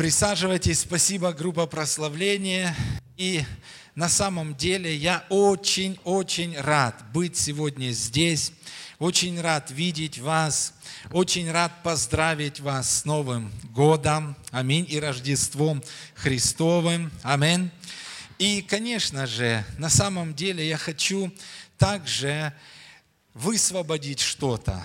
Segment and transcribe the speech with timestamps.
[0.00, 2.74] Присаживайтесь, спасибо, группа прославления.
[3.18, 3.44] И
[3.94, 8.54] на самом деле я очень-очень рад быть сегодня здесь,
[8.98, 10.72] очень рад видеть вас,
[11.12, 15.84] очень рад поздравить вас с Новым годом, аминь, и Рождеством
[16.14, 17.70] Христовым, аминь.
[18.38, 21.30] И, конечно же, на самом деле я хочу
[21.76, 22.54] также
[23.34, 24.82] высвободить что-то,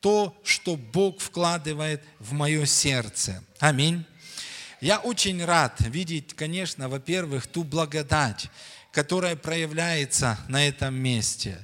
[0.00, 3.42] то, что Бог вкладывает в мое сердце.
[3.60, 4.04] Аминь.
[4.86, 8.48] Я очень рад видеть, конечно, во-первых, ту благодать,
[8.92, 11.58] которая проявляется на этом месте.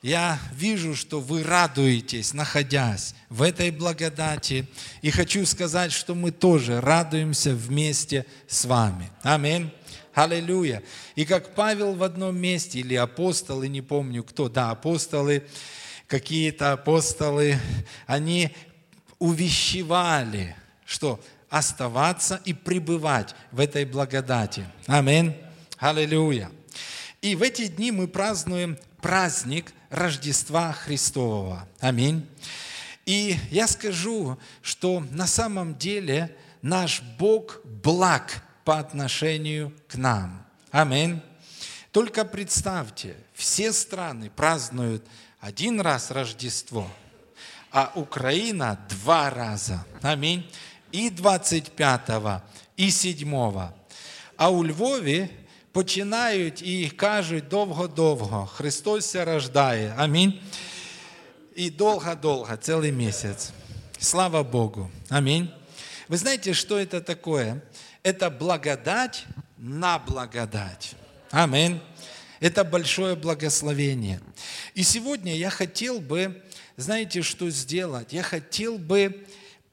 [0.00, 4.66] Я вижу, что вы радуетесь, находясь в этой благодати.
[5.02, 9.10] И хочу сказать, что мы тоже радуемся вместе с вами.
[9.22, 9.70] Аминь.
[10.14, 10.82] Аллилуйя.
[11.14, 15.46] И как Павел в одном месте, или апостолы, не помню кто, да, апостолы,
[16.06, 17.58] какие-то апостолы,
[18.06, 18.56] они
[19.18, 24.64] увещевали, что оставаться и пребывать в этой благодати.
[24.86, 25.36] Аминь.
[25.76, 26.50] Аллилуйя.
[27.20, 31.68] И в эти дни мы празднуем праздник Рождества Христового.
[31.78, 32.26] Аминь.
[33.04, 40.46] И я скажу, что на самом деле наш Бог благ по отношению к нам.
[40.70, 41.20] Аминь.
[41.90, 45.06] Только представьте, все страны празднуют
[45.38, 46.90] один раз Рождество,
[47.70, 49.84] а Украина два раза.
[50.00, 50.50] Аминь
[50.91, 52.09] И 25,
[52.77, 53.33] и 7.
[54.37, 55.29] А у Львові
[55.71, 59.93] починають і кажуть довго-довго, Христос ся рождає.
[59.97, 60.39] Амінь.
[61.59, 63.51] И долго-долго, целый месяц.
[63.99, 64.91] Слава Богу.
[65.09, 65.49] Аминь.
[66.07, 67.61] Вы знаете, что это такое?
[68.03, 69.25] Это благодать
[69.57, 70.95] на благодать.
[71.31, 71.79] Аминь.
[72.39, 74.19] Это большое благословение.
[74.75, 76.41] И сегодня я хотел бы,
[76.75, 78.13] знаете, что сделать?
[78.13, 79.25] Я хотел бы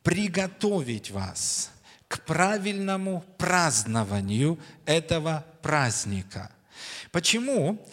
[0.10, 1.70] приготовить вас
[2.08, 4.58] к правильному празднованию
[4.88, 6.52] этого праздника.
[7.12, 7.88] Почему?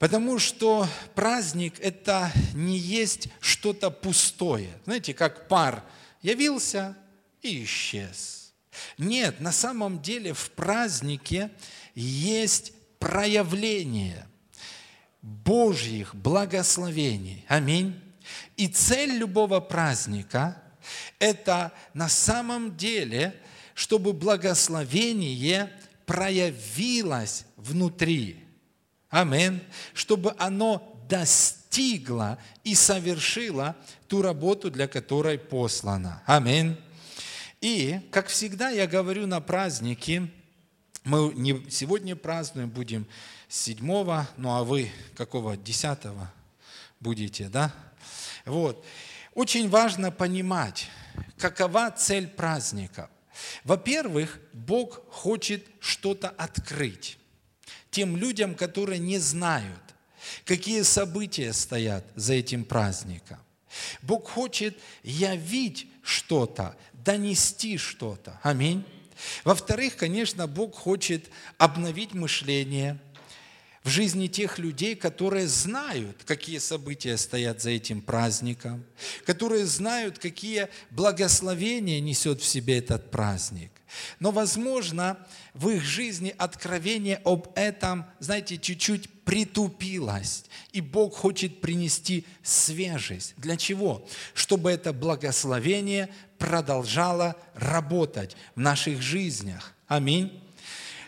[0.00, 4.70] Потому что праздник– это не есть что-то пустое.
[4.84, 5.84] Знаете, как пар
[6.22, 6.96] явился
[7.40, 8.52] и исчез.
[8.98, 11.52] Нет, на самом деле в празднике
[11.94, 14.26] есть проявление
[15.22, 17.44] Божьих благословений.
[17.46, 17.94] Аминь.
[18.56, 20.60] И цель любого праздника–
[21.18, 23.34] это на самом деле,
[23.74, 25.70] чтобы благословение
[26.06, 28.44] проявилось внутри.
[29.08, 29.60] Аминь.
[29.92, 33.76] Чтобы оно достигло и совершило
[34.08, 36.22] ту работу, для которой послано.
[36.26, 36.76] Аминь.
[37.60, 40.28] И, как всегда, я говорю на празднике,
[41.04, 43.06] мы не сегодня празднуем, будем
[43.48, 45.56] седьмого, ну а вы какого?
[45.56, 46.32] Десятого
[47.00, 47.72] будете, да?
[48.44, 48.84] Вот.
[49.34, 50.88] Очень важно понимать,
[51.38, 53.10] какова цель праздника.
[53.64, 57.18] Во-первых, Бог хочет что-то открыть
[57.90, 59.82] тем людям, которые не знают,
[60.44, 63.38] какие события стоят за этим праздником.
[64.02, 68.38] Бог хочет явить что-то, донести что-то.
[68.42, 68.84] Аминь.
[69.44, 71.28] Во-вторых, конечно, Бог хочет
[71.58, 72.98] обновить мышление
[73.84, 78.82] в жизни тех людей, которые знают, какие события стоят за этим праздником,
[79.26, 83.70] которые знают, какие благословения несет в себе этот праздник.
[84.18, 85.18] Но, возможно,
[85.52, 90.46] в их жизни откровение об этом, знаете, чуть-чуть притупилось.
[90.72, 93.34] И Бог хочет принести свежесть.
[93.36, 94.08] Для чего?
[94.32, 96.08] Чтобы это благословение
[96.38, 99.74] продолжало работать в наших жизнях.
[99.86, 100.42] Аминь.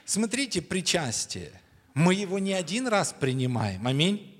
[0.04, 1.50] Смотрите, причастие.
[1.96, 3.86] Мы его не один раз принимаем.
[3.86, 4.38] Аминь.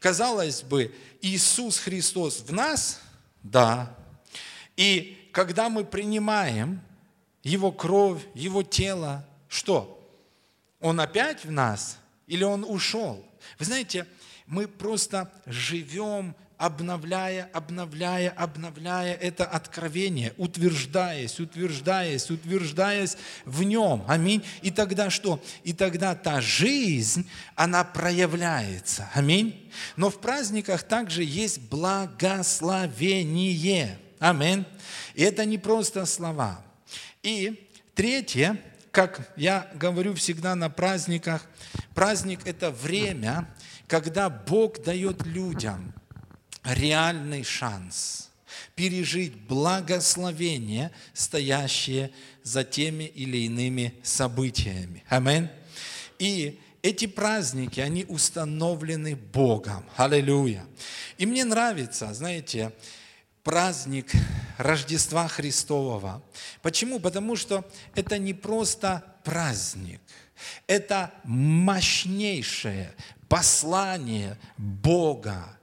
[0.00, 2.98] Казалось бы, Иисус Христос в нас,
[3.42, 3.94] да.
[4.74, 6.80] И когда мы принимаем
[7.42, 10.02] Его кровь, Его тело, что?
[10.80, 13.22] Он опять в нас или Он ушел?
[13.58, 14.06] Вы знаете,
[14.46, 24.04] мы просто живем обновляя, обновляя, обновляя это откровение, утверждаясь, утверждаясь, утверждаясь в нем.
[24.06, 24.44] Аминь.
[24.62, 25.42] И тогда что?
[25.64, 29.10] И тогда та жизнь, она проявляется.
[29.14, 29.68] Аминь.
[29.96, 33.98] Но в праздниках также есть благословение.
[34.20, 34.64] Аминь.
[35.14, 36.64] И это не просто слова.
[37.22, 38.60] И третье,
[38.92, 41.44] как я говорю всегда на праздниках,
[41.94, 43.52] праздник– это время,
[43.88, 45.92] когда Бог дает людям–
[46.64, 48.30] реальный шанс
[48.74, 52.10] пережить благословение, стоящее
[52.42, 55.04] за теми или иными событиями.
[55.08, 55.48] Аминь.
[56.18, 59.84] И эти праздники, они установлены Богом.
[59.96, 60.66] Аллилуйя.
[61.18, 62.72] И мне нравится, знаете,
[63.42, 64.10] праздник
[64.58, 66.22] Рождества Христового.
[66.62, 67.00] Почему?
[67.00, 67.64] Потому что
[67.94, 70.00] это не просто праздник,
[70.66, 72.94] это мощнейшее
[73.28, 75.58] послание Бога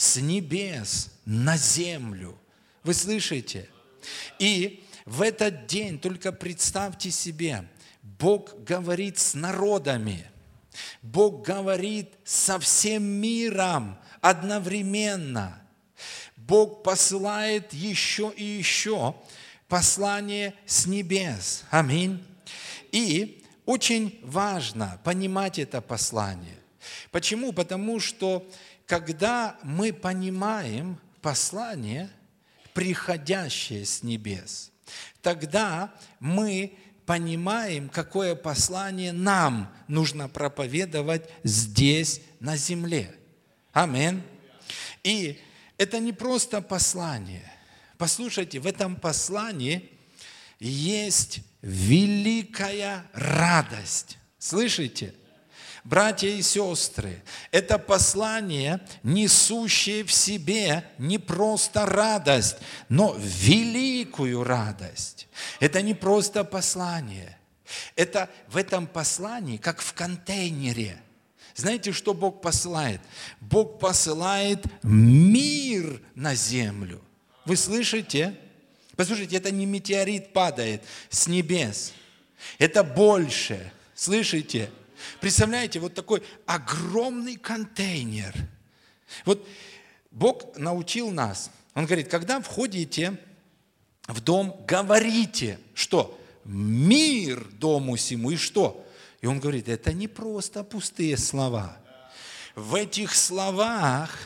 [0.00, 2.38] с небес на землю.
[2.84, 3.68] Вы слышите?
[4.38, 7.68] И в этот день, только представьте себе,
[8.02, 10.24] Бог говорит с народами,
[11.02, 15.60] Бог говорит со всем миром одновременно.
[16.34, 19.14] Бог посылает еще и еще
[19.68, 21.64] послание с небес.
[21.68, 22.24] Аминь.
[22.90, 26.56] И очень важно понимать это послание.
[27.10, 27.52] Почему?
[27.52, 28.48] Потому что
[28.90, 32.10] когда мы понимаем послание,
[32.74, 34.72] приходящее с небес,
[35.22, 36.76] тогда мы
[37.06, 43.14] понимаем, какое послание нам нужно проповедовать здесь, на земле.
[43.70, 44.24] Амин.
[45.04, 45.38] И
[45.78, 47.48] это не просто послание.
[47.96, 49.88] Послушайте, в этом послании
[50.58, 54.18] есть великая радость.
[54.40, 55.14] Слышите?
[55.84, 62.56] Братья и сестры, это послание, несущее в себе не просто радость,
[62.88, 65.28] но великую радость.
[65.58, 67.38] Это не просто послание.
[67.96, 71.00] Это в этом послании, как в контейнере.
[71.54, 73.00] Знаете, что Бог посылает?
[73.40, 77.02] Бог посылает мир на землю.
[77.44, 78.36] Вы слышите?
[78.96, 81.94] Послушайте, это не метеорит падает с небес.
[82.58, 83.72] Это больше.
[83.94, 84.70] Слышите?
[85.20, 88.34] Представляете, вот такой огромный контейнер.
[89.24, 89.46] Вот
[90.10, 91.50] Бог научил нас.
[91.74, 93.18] Он говорит, когда входите
[94.06, 98.86] в дом, говорите, что мир дому сему и что?
[99.20, 101.76] И он говорит, это не просто пустые слова.
[102.54, 104.18] В этих словах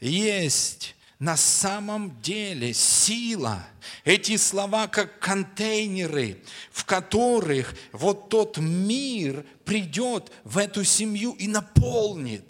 [0.00, 3.64] есть на самом деле сила.
[4.02, 6.42] Эти слова как контейнеры,
[6.72, 12.44] в которых вот тот мир придет в эту семью и наполнит.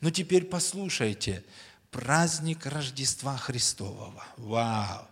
[0.00, 1.44] Но теперь послушайте,
[1.90, 4.24] праздник Рождества Христового.
[4.38, 5.06] Вау!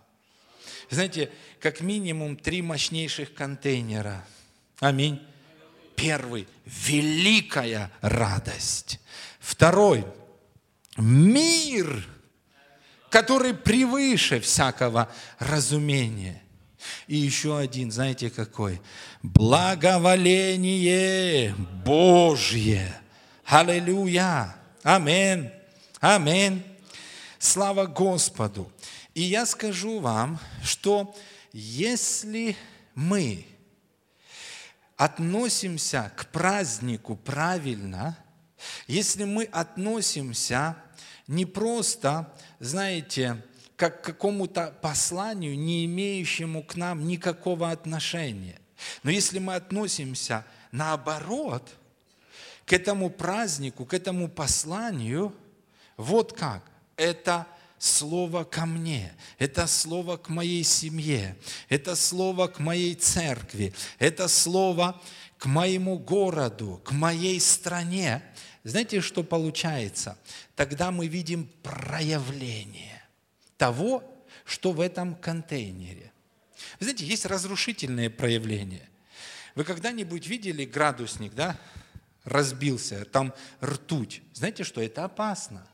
[0.89, 1.29] Знаете,
[1.59, 4.25] как минимум три мощнейших контейнера.
[4.79, 5.21] Аминь.
[5.95, 8.99] Первый– великая радость.
[9.39, 10.03] Второй–
[10.97, 12.09] мир–
[13.13, 15.07] который превыше всякого
[15.37, 16.41] разумения.
[17.05, 18.81] И еще один, знаете какой?
[19.21, 21.53] Благоволение
[21.85, 22.91] Божье.
[23.45, 24.55] Аллилуйя.
[24.81, 25.51] Амин.
[25.99, 26.63] Амин.
[27.37, 28.71] Слава Господу.
[29.13, 31.15] И я скажу вам, что
[31.51, 32.57] если
[32.95, 33.45] мы
[34.97, 38.17] относимся к празднику правильно,
[38.87, 40.77] если мы относимся
[41.27, 42.33] не просто,
[42.63, 43.43] знаете,
[43.75, 48.59] как к какому-то посланию, не имеющему к нам никакого отношения.
[49.03, 51.69] Но если мы относимся наоборот
[52.65, 55.35] к этому празднику, к этому посланию,
[55.97, 56.63] вот как,
[56.95, 57.45] это
[57.77, 61.35] слово ко мне, это слово к моей семье,
[61.67, 65.01] это слово к моей церкви, это слово
[65.37, 68.23] к моему городу, к моей стране,
[68.69, 70.17] знаете, что получается?
[70.55, 73.01] Тогда мы видим проявление
[73.57, 74.03] того,
[74.45, 76.11] что в этом контейнере.
[76.79, 78.89] Вы знаете, есть разрушительные проявления.
[79.55, 81.59] Вы когда-нибудь видели градусник, да?
[82.23, 84.21] Разбился, там ртуть.
[84.33, 85.67] Знаете, что это опасно.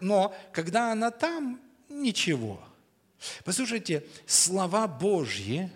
[0.00, 2.62] Но когда она там, ничего.
[3.44, 5.70] Послушайте, слова Божьи,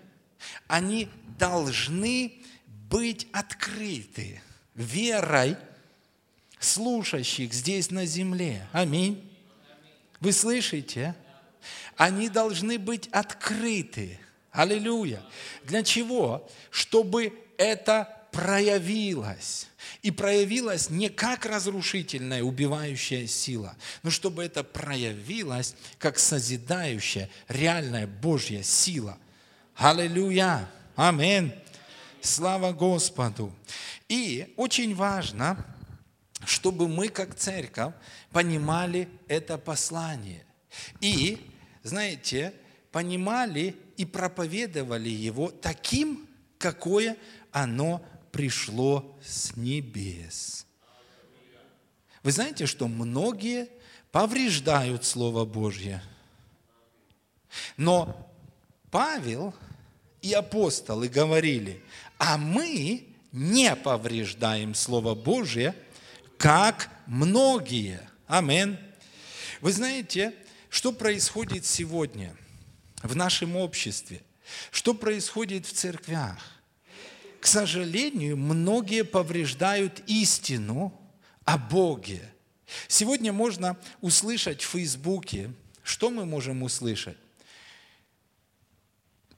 [0.68, 1.08] они
[1.38, 2.42] должны
[2.88, 4.40] быть открыты
[4.74, 5.56] верой
[6.60, 8.68] слушающих здесь на земле.
[8.72, 9.28] Аминь.
[10.20, 11.16] Вы слышите?
[11.96, 14.20] Они должны быть открыты.
[14.52, 15.22] Аллилуйя.
[15.64, 16.48] Для чего?
[16.70, 19.68] Чтобы это проявилось.
[20.02, 28.62] И проявилось не как разрушительная, убивающая сила, но чтобы это проявилось как созидающая, реальная Божья
[28.62, 29.18] сила.
[29.76, 30.70] Аллилуйя.
[30.96, 31.52] Аминь.
[32.20, 33.52] Слава Господу.
[34.08, 35.64] И очень важно,
[36.46, 37.94] чтобы мы, как церковь,
[38.30, 40.44] понимали это послание.
[41.00, 41.38] И,
[41.82, 42.54] знаете,
[42.92, 46.28] понимали и проповедовали его таким,
[46.58, 47.16] какое
[47.52, 50.66] оно пришло с небес.
[52.22, 53.68] Вы знаете, что многие
[54.12, 56.02] повреждают Слово Божье.
[57.76, 58.30] Но
[58.90, 59.54] Павел
[60.22, 61.82] и апостолы говорили,
[62.18, 65.74] а мы не повреждаем Слово Божье–
[66.40, 68.00] как многие.
[68.26, 68.76] Амин.
[69.60, 70.34] Вы знаете,
[70.70, 72.34] что происходит сегодня?
[73.02, 74.22] в нашем обществе?
[74.70, 76.38] Что происходит в церквях?
[77.40, 80.98] К сожалению, многие повреждают истину
[81.44, 82.22] о Боге.
[82.88, 87.16] Сегодня можно услышать в Фейсбуке, что мы можем услышать?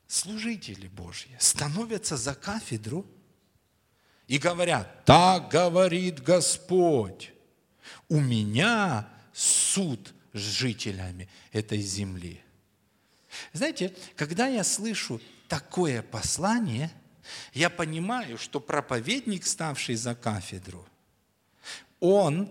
[0.09, 3.07] Служители Божьи становятся за кафедру
[4.33, 7.35] и говорят, так говорит Господь,
[8.09, 12.41] у меня суд с жителями этой земли.
[13.53, 16.91] Знаете, когда я слышу такое послание,
[17.53, 20.89] я понимаю, что проповедник, ставший за кафедру,
[22.01, 22.51] он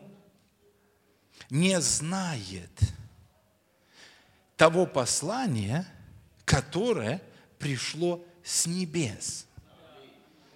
[1.49, 2.79] не знает
[4.55, 5.87] того послания,
[6.45, 7.23] которое
[7.57, 9.47] пришло с небес.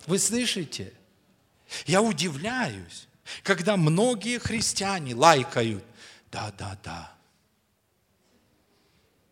[0.06, 0.94] Вы слышите?
[1.86, 3.08] Я удивляюсь,
[3.44, 5.84] когда многие христиане лайкают.
[6.32, 7.16] Да, да, да.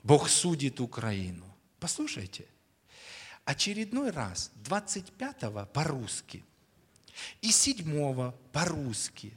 [0.04, 1.46] Бог судит Украину.
[1.80, 2.46] Послушайте,
[3.46, 6.44] очередной раз 25-го по-русски
[7.42, 9.34] и 7-го по-русски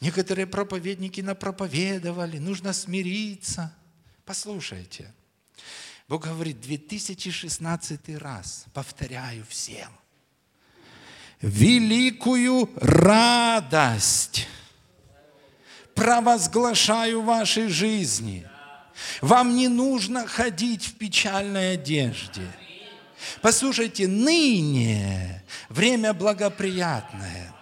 [0.00, 3.74] Некоторые проповедники напроповедовали, нужно смириться.
[4.24, 5.12] Послушайте,
[6.08, 9.90] Бог говорит, 2016 раз, повторяю всем,
[11.40, 14.46] великую радость
[15.94, 18.46] провозглашаю вашей жизни.
[19.20, 22.46] Вам не нужно ходить в печальной одежде.
[23.40, 27.52] Послушайте, ныне время благоприятное,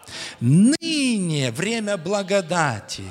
[0.41, 3.05] ныне время благодати.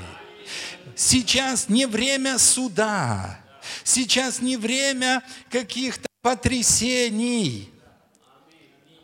[0.96, 3.43] Сейчас не время суда,
[3.84, 7.72] Сейчас не время каких-то потрясений.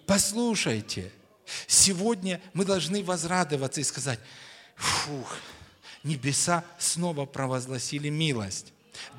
[0.05, 1.12] Послушайте,
[1.67, 4.19] сегодня мы должны возрадоваться и сказать,
[4.75, 5.38] фух,
[6.03, 8.74] небеса снова провозгласили милость.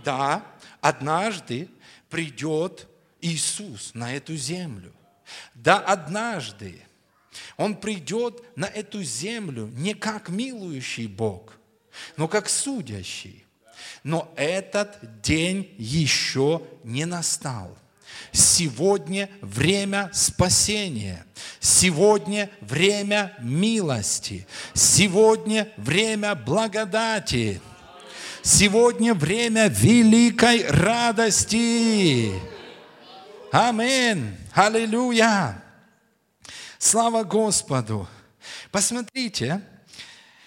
[0.04, 0.44] Да,
[0.80, 1.68] однажды
[2.08, 2.88] придет
[3.20, 4.92] Иисус на эту землю.
[5.54, 6.82] Да, однажды
[7.56, 11.52] Он придет на эту землю не как милующий Бог,
[12.16, 13.44] но как судящий.
[14.02, 17.76] Но этот день еще не настал.
[18.32, 21.26] Сегодня время спасения.
[21.58, 24.46] Сегодня время милости.
[24.72, 27.60] Сегодня время благодати.
[28.42, 32.32] Сегодня время великой радости.
[33.52, 34.36] Амин.
[34.54, 35.62] Аллилуйя.
[36.78, 38.08] Слава Господу.
[38.70, 39.60] Посмотрите,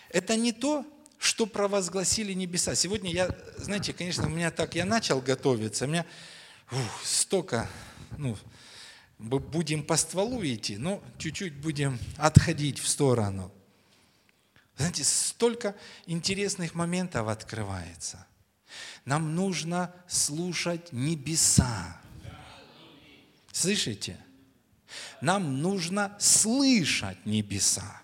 [0.09, 0.85] это не то,
[1.23, 2.75] что провозгласили небеса.
[2.75, 6.05] Сегодня я, знаете, конечно, у меня так, я начал готовиться, у меня
[6.69, 7.69] ух, столько,
[8.17, 8.37] ну,
[9.19, 13.53] будем по стволу идти, но чуть-чуть будем отходить в сторону.
[14.75, 15.77] Знаете, столько
[16.07, 18.27] интересных моментов открывается.
[19.05, 22.01] Нам нужно слушать небеса.
[23.53, 24.17] Слышите?
[25.21, 28.02] Нам нужно слышать небеса.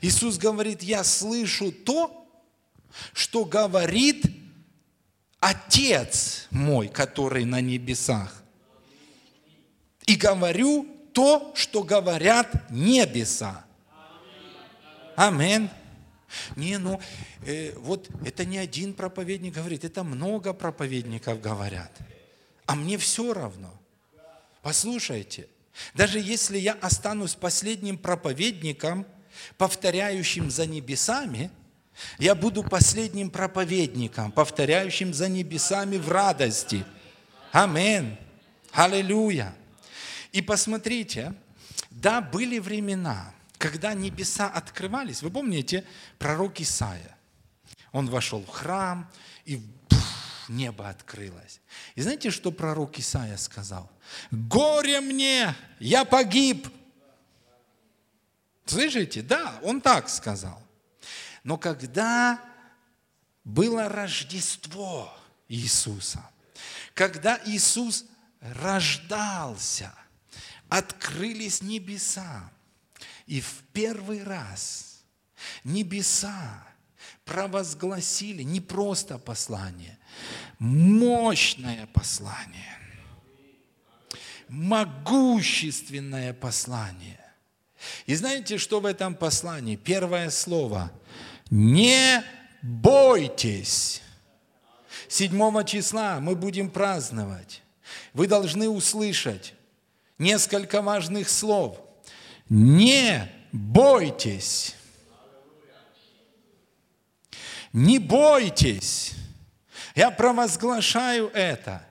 [0.00, 2.26] Иисус говорит, я слышу то,
[3.12, 4.24] что говорит
[5.40, 8.42] Отец мой, который на небесах.
[10.06, 13.64] И говорю то, что говорят небеса.
[15.16, 15.70] Амин.
[16.56, 17.00] Не, ну,
[17.46, 21.90] э, вот это не один проповедник говорит, это много проповедников говорят.
[22.66, 23.72] А мне все равно.
[24.60, 25.48] Послушайте,
[25.94, 29.06] даже если я останусь последним проповедником–
[29.56, 31.50] повторяющим за небесами,
[32.18, 36.84] я буду последним проповедником, повторяющим за небесами в радости.
[37.52, 38.16] Амин.
[38.72, 39.54] Аллилуйя.
[40.32, 41.34] И посмотрите,
[41.90, 45.22] да, были времена, когда небеса открывались.
[45.22, 45.84] Вы помните
[46.18, 47.16] пророк Исаия?
[47.92, 49.10] Он вошел в храм,
[49.44, 49.62] и
[50.48, 51.60] небо открылось.
[51.94, 53.90] И знаете, что пророк Исаия сказал?
[54.30, 56.68] «Горе мне, я погиб!»
[58.68, 59.22] Слышите?
[59.22, 60.62] Да, он так сказал.
[61.42, 62.38] Но когда
[63.42, 65.10] было Рождество
[65.48, 66.28] Иисуса,
[66.92, 68.04] когда Иисус
[68.40, 69.94] рождался,
[70.68, 72.52] открылись небеса,
[73.26, 75.02] и в первый раз
[75.64, 76.66] небеса
[77.24, 79.98] провозгласили не просто послание,
[80.58, 82.78] мощное послание,
[84.48, 87.17] могущественное послание.
[88.06, 89.76] И знаете, что в этом послании?
[89.76, 90.90] Первое слово–
[91.50, 92.22] не
[92.62, 94.02] бойтесь.
[95.08, 97.62] 7 числа мы будем праздновать.
[98.12, 99.54] Вы должны услышать
[100.18, 101.78] несколько важных слов.
[102.50, 104.74] Не бойтесь.
[107.72, 109.14] Не бойтесь.
[109.94, 111.84] Я провозглашаю это.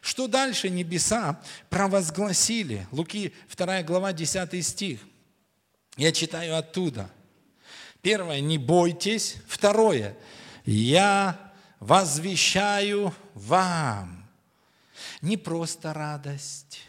[0.00, 2.86] Что дальше небеса провозгласили?
[2.90, 5.00] Луки 2 глава 10 стих.
[5.96, 7.10] Я читаю оттуда.
[8.02, 9.36] Первое, не бойтесь.
[9.46, 10.16] Второе,
[10.64, 14.28] я возвещаю вам
[15.20, 16.80] не просто радость,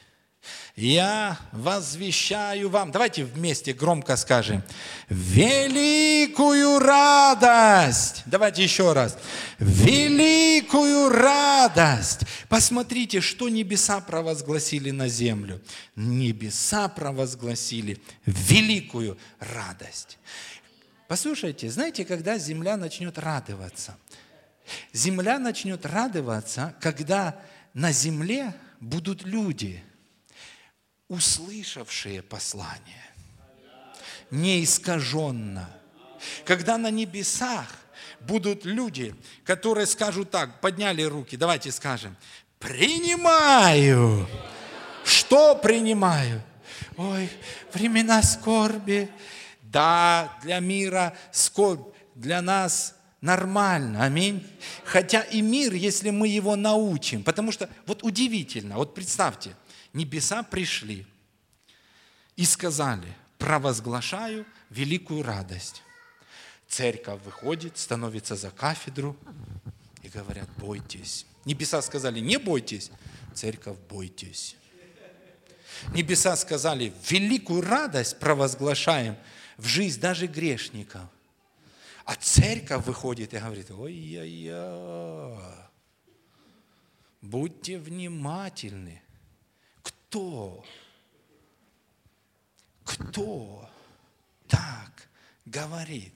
[0.75, 4.61] я возвещаю вам, давайте вместе громко скажем,
[5.07, 8.23] великую радость.
[8.25, 9.17] Давайте еще раз.
[9.57, 12.21] Великую радость.
[12.49, 15.61] Посмотрите, что небеса провозгласили на землю.
[15.95, 20.17] Небеса провозгласили великую радость.
[21.07, 23.97] Послушайте, знаете, когда земля начнет радоваться?
[24.91, 27.39] Земля начнет радоваться, когда
[27.73, 29.81] на земле будут люди–
[31.07, 33.03] услышавшие послание,
[34.31, 35.69] неискаженно.
[36.43, 37.67] Когда на небесах
[38.21, 42.15] будут люди, которые скажут так, подняли руки, давайте скажем,
[42.59, 44.27] принимаю.
[45.03, 46.41] Что принимаю?
[46.97, 47.29] Ой,
[47.73, 49.09] времена скорби.
[49.61, 54.47] Да, для мира скорбь, для нас нормально, аминь.
[54.85, 59.55] Хотя и мир, если мы его научим, потому что вот удивительно, вот представьте–
[59.95, 61.07] небеса пришли
[62.35, 65.81] и сказали, провозглашаю великую радость.
[66.67, 69.15] Церковь выходит, становится за кафедру
[70.03, 71.25] и говорят, бойтесь.
[71.45, 72.91] Небеса сказали, не бойтесь,
[73.33, 74.57] церковь, бойтесь.
[75.93, 79.15] Небеса сказали, великую радость провозглашаем
[79.57, 81.03] в жизнь даже грешников.
[82.03, 85.69] А церковь выходит и говорит, ой-я-я,
[87.21, 89.01] будьте внимательны
[90.15, 90.63] кто,
[92.85, 93.69] кто
[94.47, 95.09] так
[95.45, 96.13] говорит?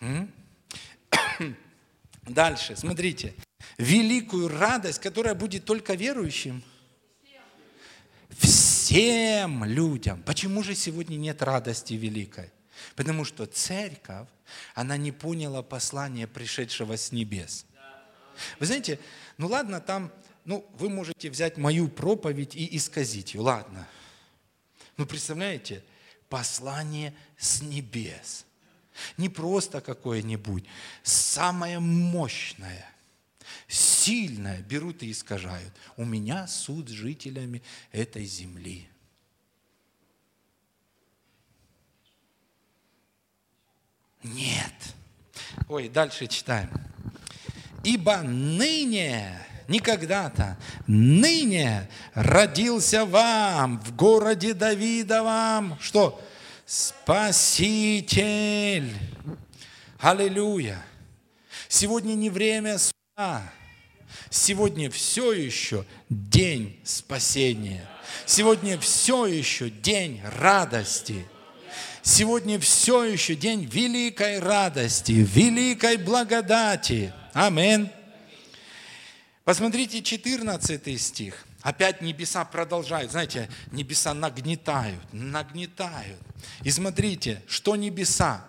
[2.22, 3.34] Дальше, смотрите.
[3.76, 6.62] Великую радость, которая будет только верующим.
[8.30, 10.22] Всем людям.
[10.22, 12.50] Почему же сегодня нет радости великой?
[12.96, 14.28] Потому что церковь,
[14.74, 17.66] она не поняла послание пришедшего с небес.
[18.58, 18.98] Вы знаете,
[19.36, 20.10] ну ладно, там
[20.44, 23.88] ну, вы можете взять мою проповедь и исказить ее, ладно.
[24.96, 25.82] Ну, представляете,
[26.28, 28.46] послание с небес.
[29.16, 30.64] Не просто какое-нибудь,
[31.02, 32.86] самое мощное,
[33.68, 35.72] сильное берут и искажают.
[35.96, 38.88] У меня суд с жителями этой земли.
[44.22, 44.94] Нет.
[45.68, 46.70] Ой, дальше читаем.
[47.82, 56.20] Ибо ныне не когда-то, ныне родился вам в городе Давидовом, что?
[56.66, 58.12] Спаситель.
[60.00, 60.84] Аллилуйя.
[61.68, 63.42] Сегодня не время суда.
[64.28, 67.88] Сегодня все еще день спасения.
[68.26, 71.24] Сегодня все еще день радости.
[72.02, 77.12] Сегодня все еще день великой радости, великой благодати.
[77.34, 77.88] Аминь.
[79.44, 81.46] Посмотрите 14 стих.
[81.62, 83.10] Опять небеса продолжают.
[83.10, 86.20] Знаете, небеса нагнетают, нагнетают.
[86.62, 88.46] И смотрите, что небеса.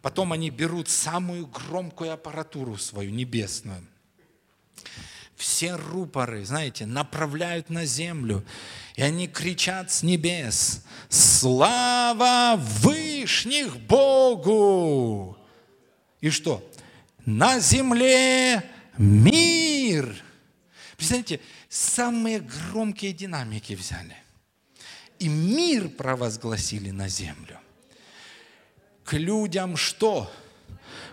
[0.00, 3.86] Потом они берут самую громкую аппаратуру свою, небесную.
[5.36, 8.44] Все рупоры, знаете, направляют на землю.
[8.96, 15.38] И они кричат с небес, слава Вышних Богу!
[16.20, 16.68] И что?
[17.24, 18.62] На земле
[19.02, 20.16] мир!
[20.96, 24.16] Представляете, самые громкие динамики взяли.
[25.18, 27.58] И мир провозгласили на землю.
[29.04, 30.30] К людям что?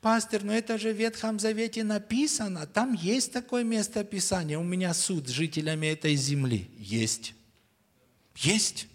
[0.00, 4.94] Пастор, но это же в Ветхом Завете написано, там есть такое место Писания, у меня
[4.94, 6.70] суд с жителями этой земли.
[6.78, 7.34] Есть.
[8.36, 8.86] Есть.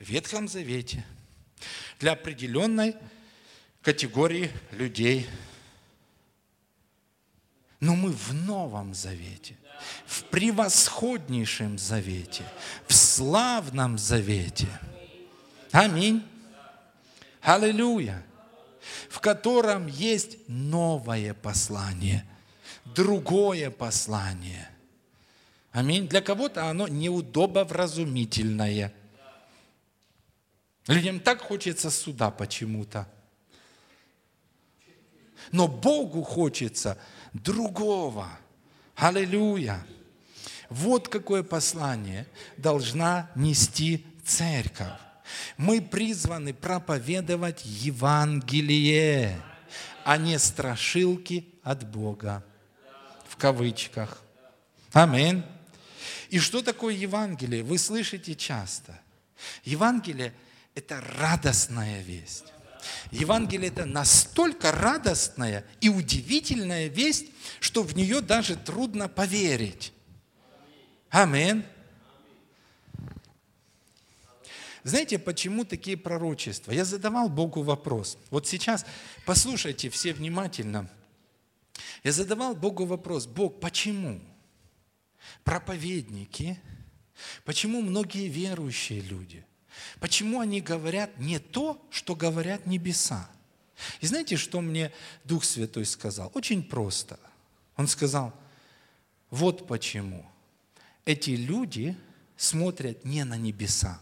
[0.00, 1.04] В Ветхом Завете
[2.02, 2.96] для определенной
[3.80, 5.28] категории людей.
[7.78, 9.56] Но мы в Новом Завете,
[10.06, 12.42] в превосходнейшем Завете,
[12.88, 14.66] в славном Завете.
[15.70, 16.26] Аминь.
[17.40, 18.24] Аллилуйя.
[19.08, 22.24] В котором есть новое послание,
[22.84, 24.68] другое послание–
[25.72, 26.06] Аминь.
[26.06, 28.92] Для кого-то оно неудобовразумительное.
[30.86, 33.08] Людям так хочется суда почему-то.
[35.52, 36.98] Но Богу хочется
[37.32, 38.28] другого.
[38.96, 39.84] Аллилуйя.
[40.68, 44.88] Вот какое послание должна нести церковь.
[45.56, 49.40] Мы призваны проповедовать Евангелие,
[50.04, 52.44] а не страшилки от Бога.
[53.28, 54.22] В кавычках.
[54.92, 55.42] Аминь.
[56.28, 57.62] И что такое Евангелие?
[57.62, 58.98] Вы слышите часто.
[59.64, 60.32] Евангелие–
[60.74, 62.44] это радостная весть.
[63.10, 67.26] Евангелие– это настолько радостная и удивительная весть,
[67.60, 69.92] что в нее даже трудно поверить.
[71.10, 71.64] Аминь.
[74.82, 76.72] Знаете, почему такие пророчества?
[76.72, 78.18] Я задавал Богу вопрос.
[78.30, 78.84] Вот сейчас
[79.24, 80.88] послушайте все внимательно.
[82.02, 84.20] Я задавал Богу вопрос, Бог, почему?
[85.44, 86.58] проповедники,
[87.44, 89.44] почему многие верующие люди,
[90.00, 93.28] почему они говорят не то, что говорят небеса.
[94.00, 94.92] И знаете, что мне
[95.24, 96.30] Дух Святой сказал?
[96.34, 97.18] Очень просто.
[97.76, 98.32] Он сказал,
[99.30, 100.26] вот почему.
[101.04, 101.96] Эти люди
[102.36, 103.98] смотрят не на небеса.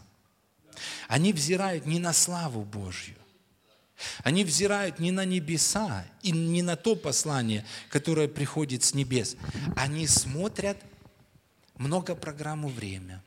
[1.07, 3.15] Они взирают не на славу Божью.
[4.23, 9.35] Они взирают не на небеса и не на то послание, которое приходит с небес.
[9.75, 10.77] Они смотрят
[11.75, 13.23] много программу «Время».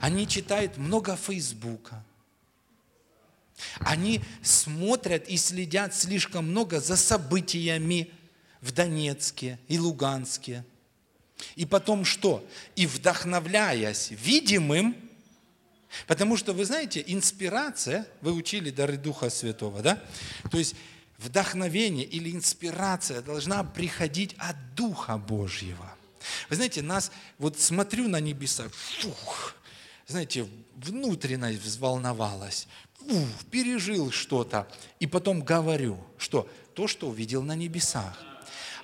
[0.00, 2.04] Они читают много Фейсбука.
[3.80, 8.10] Они смотрят и следят слишком много за событиями
[8.60, 10.64] в Донецке и Луганске.
[11.56, 12.46] И потом что?
[12.76, 14.96] И вдохновляясь видимым,
[16.06, 20.02] потому что, вы знаете, инспирация, вы учили дары Духа Святого, да?
[20.50, 20.74] То есть
[21.18, 25.96] вдохновение или инспирация должна приходить от Духа Божьего.
[26.48, 29.54] Вы знаете, нас, вот смотрю на небеса, фух,
[30.12, 30.46] знаете,
[30.76, 34.68] внутренность взволновалась, фух, пережил что-то,
[35.00, 38.22] и потом говорю, что то, что увидел на небесах.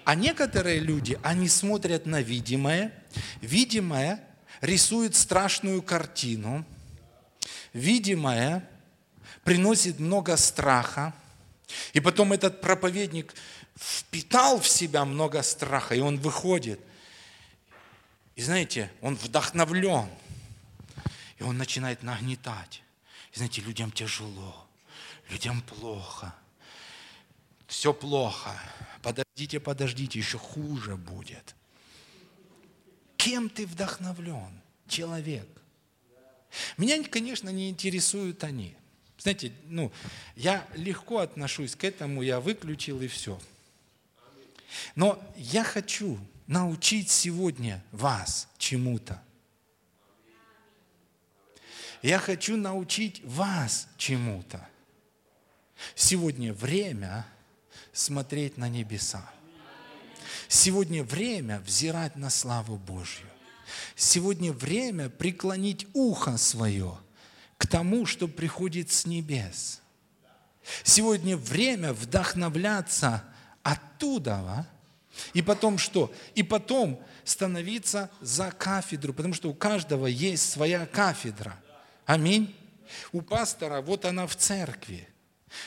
[0.05, 2.93] А некоторые люди, они смотрят на видимое,
[3.41, 4.25] видимое
[4.61, 6.65] рисует страшную картину,
[7.73, 8.69] видимое
[9.45, 11.15] приносит много страха,
[11.93, 13.35] и потом этот проповедник
[13.79, 16.81] впитал в себя много страха, и он выходит.
[18.35, 20.09] И знаете, он вдохновлен.
[21.39, 22.83] И он начинает нагнетать.
[23.33, 24.67] И знаете, людям тяжело,
[25.31, 26.35] людям плохо.
[27.67, 28.59] Все плохо.
[29.03, 31.55] Подождите, подождите, еще хуже будет.
[33.17, 34.61] Кем ты вдохновлен?
[34.89, 35.47] Человек.
[36.77, 38.75] Меня, конечно, не интересуют они.
[39.19, 39.93] Знаете, ну,
[40.35, 43.39] я легко отношусь к этому, я выключил и все.
[44.95, 49.23] Но я хочу научить сегодня вас чему-то.
[52.03, 54.67] Я хочу научить вас чему-то.
[55.95, 57.27] Сегодня время
[57.93, 59.29] смотреть на небеса.
[60.49, 63.27] Сегодня время взирать на славу Божью.
[63.97, 66.99] Сегодня время преклонить ухо свое
[67.59, 69.81] к тому, что приходит с небес.
[70.85, 73.25] Сегодня время вдохновляться
[73.63, 74.67] оттуда,
[75.33, 76.13] и потом что?
[76.35, 81.59] И потом становиться за кафедру, потому что у каждого есть своя кафедра.
[82.09, 82.57] Аминь.
[83.13, 85.07] У пастора, вот она в церкви.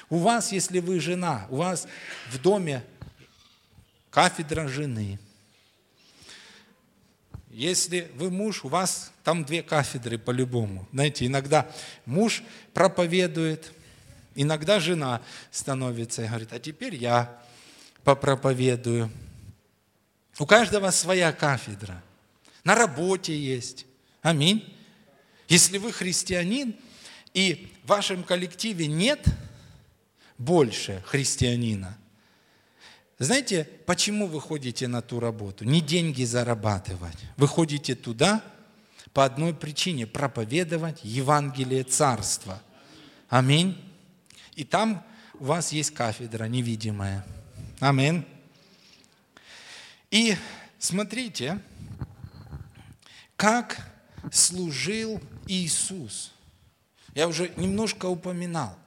[0.09, 1.87] У вас, если вы жена, у вас
[2.31, 2.83] в доме
[4.09, 5.19] кафедра жены.
[7.51, 10.87] Если вы муж, у вас там две кафедры по-любому.
[10.91, 11.69] Знаете, иногда
[12.07, 12.41] муж
[12.73, 13.71] проповедует,
[14.33, 17.39] иногда жена становится и говорит, а теперь я
[18.03, 19.11] попроповедую.
[20.39, 22.01] У каждого своя кафедра.
[22.63, 23.85] На работе есть.
[24.23, 24.75] Аминь.
[25.51, 26.77] Если вы христианин,
[27.33, 29.25] и в вашем коллективе нет
[30.37, 31.97] больше христианина,
[33.19, 35.65] знаете, почему вы ходите на ту работу?
[35.65, 37.17] Не деньги зарабатывать.
[37.35, 38.41] Вы ходите туда
[39.11, 42.63] по одной причине– проповедовать Евангелие Царства.
[43.27, 43.77] Аминь.
[44.55, 47.25] И там у вас есть кафедра невидимая.
[47.81, 48.25] Аминь.
[50.11, 50.37] И
[50.79, 51.59] смотрите,
[53.35, 53.90] как
[54.31, 56.31] служил Иисус.
[57.13, 58.77] Я уже немножко упоминал.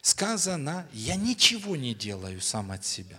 [0.00, 3.18] Сказано, я ничего не делаю сам от себя.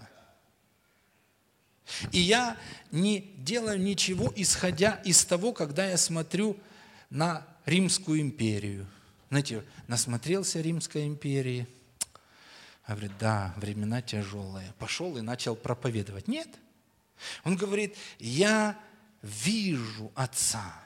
[2.11, 2.57] И я
[2.91, 6.57] не делаю ничего, исходя из того, когда я смотрю
[7.09, 8.87] на Римскую империю.
[9.29, 11.67] Знаете, насмотрелся Римской империи.
[12.87, 14.73] Говорит, да, времена тяжелые.
[14.77, 16.27] Пошел и начал проповедовать.
[16.27, 16.49] Нет.
[17.45, 18.77] Он говорит, я
[19.21, 20.82] вижу Отца.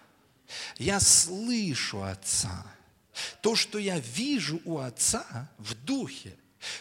[0.77, 2.65] Я слышу Отца.
[3.41, 6.35] То, что я вижу у Отца в духе,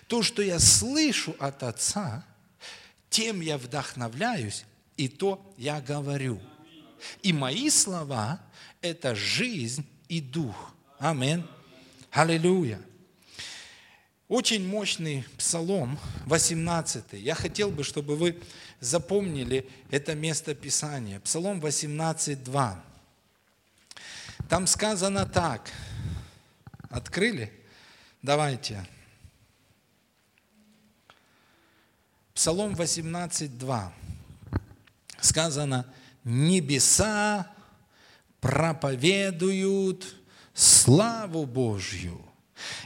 [0.06, 2.24] то, что я слышу от Отца,
[3.10, 4.64] тем я вдохновляюсь,
[4.96, 6.40] и то я говорю.
[7.22, 8.40] И мои слова–
[8.80, 10.74] это жизнь и дух.
[10.98, 11.44] Аминь.
[12.10, 12.80] Аллилуйя.
[14.28, 17.04] Очень мощный псалом, 18.
[17.12, 18.42] Я хотел бы, чтобы вы
[18.80, 21.20] запомнили это место Писания.
[21.20, 22.84] Псалом 18, 2.
[24.48, 25.72] Там сказано так.
[26.88, 27.52] Открыли?
[28.22, 28.86] Давайте.
[32.32, 33.92] Псалом 18, 2.
[35.20, 35.86] Сказано,
[36.22, 37.50] небеса
[38.40, 40.14] проповедуют
[40.54, 42.24] славу Божью,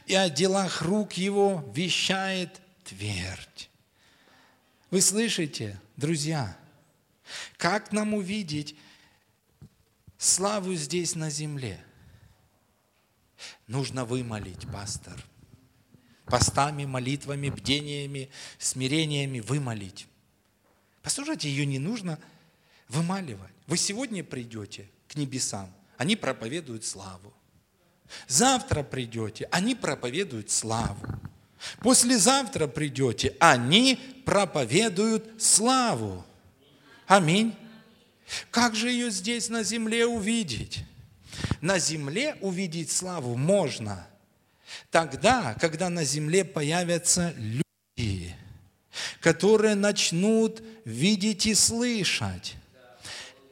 [0.07, 3.69] и о делах рук его вещает твердь.
[4.91, 6.57] Вы слышите, друзья,
[7.59, 8.77] как нам увидеть
[10.21, 11.83] славу здесь на земле?
[13.67, 15.17] Нужно вымолить, пастор.
[16.27, 20.07] Постами, молитвами, бдениями, смирениями вымолить.
[21.03, 22.21] Послушайте, ее не нужно
[22.89, 23.51] вымаливать.
[23.67, 27.33] Вы сегодня придете к небесам, они проповедуют славу.
[28.29, 31.07] Завтра придете, они проповедуют славу.
[31.81, 36.25] Послезавтра придете, они проповедуют славу.
[37.07, 37.55] Аминь.
[38.51, 40.85] Как же ее здесь на земле увидеть?
[41.61, 44.07] На земле увидеть славу можно
[44.91, 48.35] тогда, когда на земле появятся люди,
[49.21, 52.57] которые начнут видеть и слышать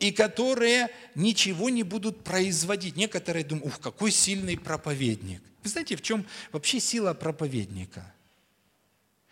[0.00, 2.96] и которые ничего не будут производить.
[2.96, 5.42] Некоторые думают, ух, какой сильный проповедник.
[5.64, 8.14] Вы знаете, в чем вообще сила проповедника?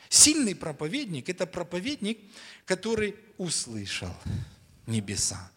[0.09, 2.19] Сильный проповедник– это проповедник,
[2.65, 4.15] который услышал
[4.87, 5.51] небеса,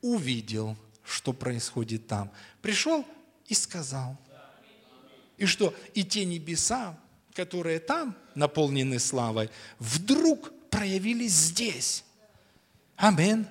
[0.00, 3.06] увидел, что происходит там, пришел
[3.46, 4.16] и сказал.
[5.38, 5.74] И что?
[5.94, 6.98] И те небеса,
[7.34, 12.04] которые там наполнены славой, вдруг проявились здесь.
[12.96, 13.46] Аминь.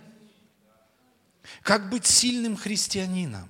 [1.64, 3.50] Как быть сильным христианином?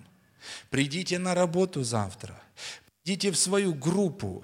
[0.70, 2.41] Придите на работу завтра,
[3.04, 4.44] придите в свою группу,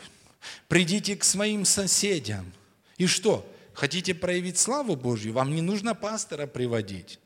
[0.68, 2.54] придите к своим соседям.
[2.98, 3.52] И что?
[3.74, 5.34] Хотите проявить славу Божью?
[5.34, 7.20] Вам не нужно пастора приводить.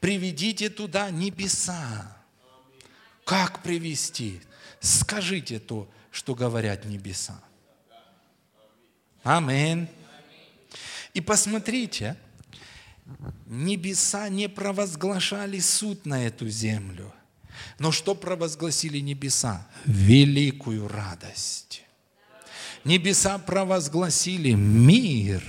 [0.00, 2.16] Приведите туда небеса.
[3.24, 4.40] Как привести?
[4.80, 7.40] Скажите то, что говорят небеса.
[9.22, 9.88] Аминь.
[11.12, 12.16] И посмотрите,
[13.46, 17.12] небеса не провозглашали суд на эту землю.
[17.78, 19.66] Но что провозгласили небеса?
[19.84, 21.82] Великую радость.
[22.84, 25.42] Небеса провозгласили мир.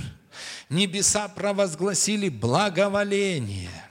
[0.69, 3.90] Небеса провозгласили благоволение.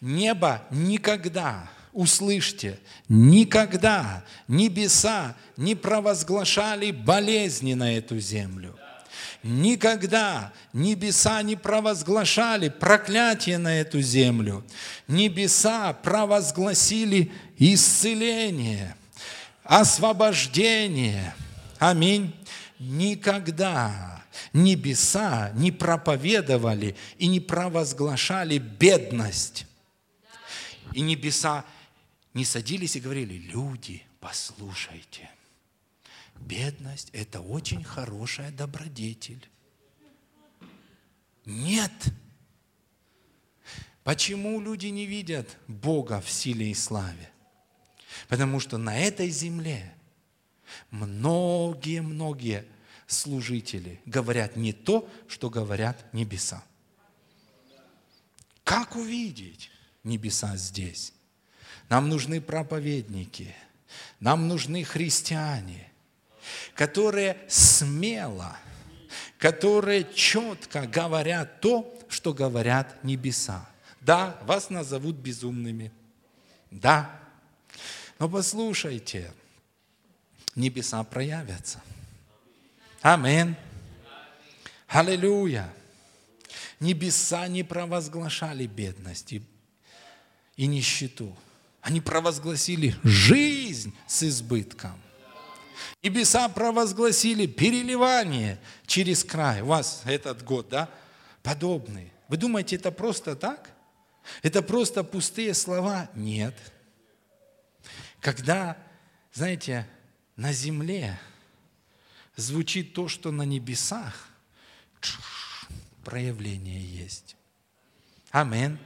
[0.00, 8.78] Небо никогда, услышьте, никогда небеса не провозглашали болезни на эту землю.
[9.42, 14.64] Никогда небеса не провозглашали проклятие на эту землю.
[15.06, 18.96] Небеса провозгласили исцеление,
[19.64, 21.34] освобождение.
[21.78, 22.34] Аминь.
[22.78, 29.66] Никогда небеса не проповедовали и не провозглашали бедность.
[30.92, 31.64] И небеса
[32.34, 35.30] не садились и говорили, люди, послушайте–
[36.40, 39.46] Бедность– это очень хорошая добродетель.
[41.44, 41.92] Нет.
[44.02, 47.30] Почему люди не видят Бога в силе и славе?
[48.28, 49.94] Потому что на этой земле
[50.90, 52.64] многие-многие
[53.06, 56.64] служители говорят не то, что говорят небеса.
[58.64, 59.69] Как увидеть
[60.04, 61.12] небеса здесь?
[61.88, 63.54] Нам нужны проповедники,
[64.20, 65.90] нам нужны христиане,
[66.74, 68.56] которые смело,
[69.38, 73.68] которые четко говорят то, что говорят небеса.
[74.00, 75.92] Да, вас назовут безумными.
[76.70, 77.20] Да.
[78.18, 79.32] Но послушайте,
[80.54, 81.82] небеса проявятся.
[83.02, 83.56] Амин.
[84.88, 85.72] Аллилуйя.
[86.80, 89.42] Небеса не провозглашали бедности
[90.60, 91.34] и нищету.
[91.80, 94.92] Они провозгласили жизнь с избытком.
[96.02, 99.62] Небеса провозгласили переливание через край.
[99.62, 100.90] У вас этот год, да?
[101.42, 102.12] Подобный.
[102.28, 103.70] Вы думаете, это просто так?
[104.42, 106.10] Это просто пустые слова?
[106.14, 106.54] Нет.
[108.20, 108.76] Когда,
[109.32, 109.88] знаете,
[110.36, 111.18] на земле
[112.36, 114.28] звучит то, что на небесах,
[116.04, 117.34] проявление есть.
[118.30, 118.78] Амин.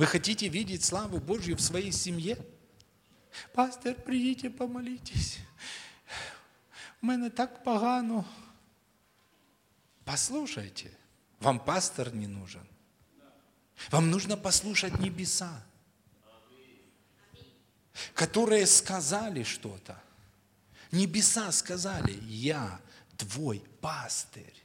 [0.00, 2.38] Вы хотите видеть славу Божью в своей семье?
[3.52, 5.36] Пастор, придите, помолитесь
[7.02, 8.24] в мене так погано.
[10.06, 10.90] Послушайте,
[11.38, 12.66] вам пастор не нужен.
[13.90, 15.62] Вам нужно послушать небеса,
[18.14, 20.02] которые сказали что-то.
[20.92, 22.80] Небеса сказали, я
[23.18, 24.64] твой пастырь.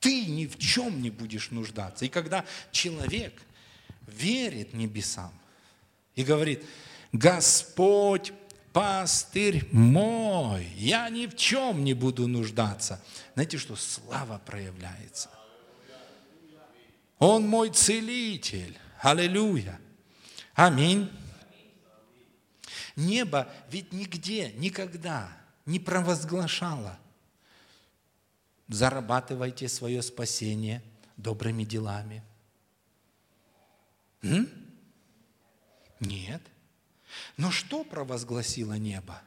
[0.00, 2.04] Ты ни в чем не будешь нуждаться.
[2.04, 3.40] И когда человек
[4.12, 5.32] верит небесам
[6.14, 6.64] и говорит,
[7.12, 8.32] Господь
[8.72, 13.02] пастырь мой, я ни в чем не буду нуждаться.
[13.34, 15.30] Знаете, что слава проявляется.
[17.18, 18.76] Он мой целитель.
[19.00, 19.80] Аллилуйя.
[20.54, 21.10] Аминь.
[22.96, 26.98] Небо ведь нигде, никогда не провозглашало.
[28.68, 30.82] Зарабатывайте свое спасение
[31.16, 32.22] добрыми делами.
[34.22, 34.48] М?
[36.00, 36.42] Нет.
[37.36, 39.20] Но что провозгласило небо?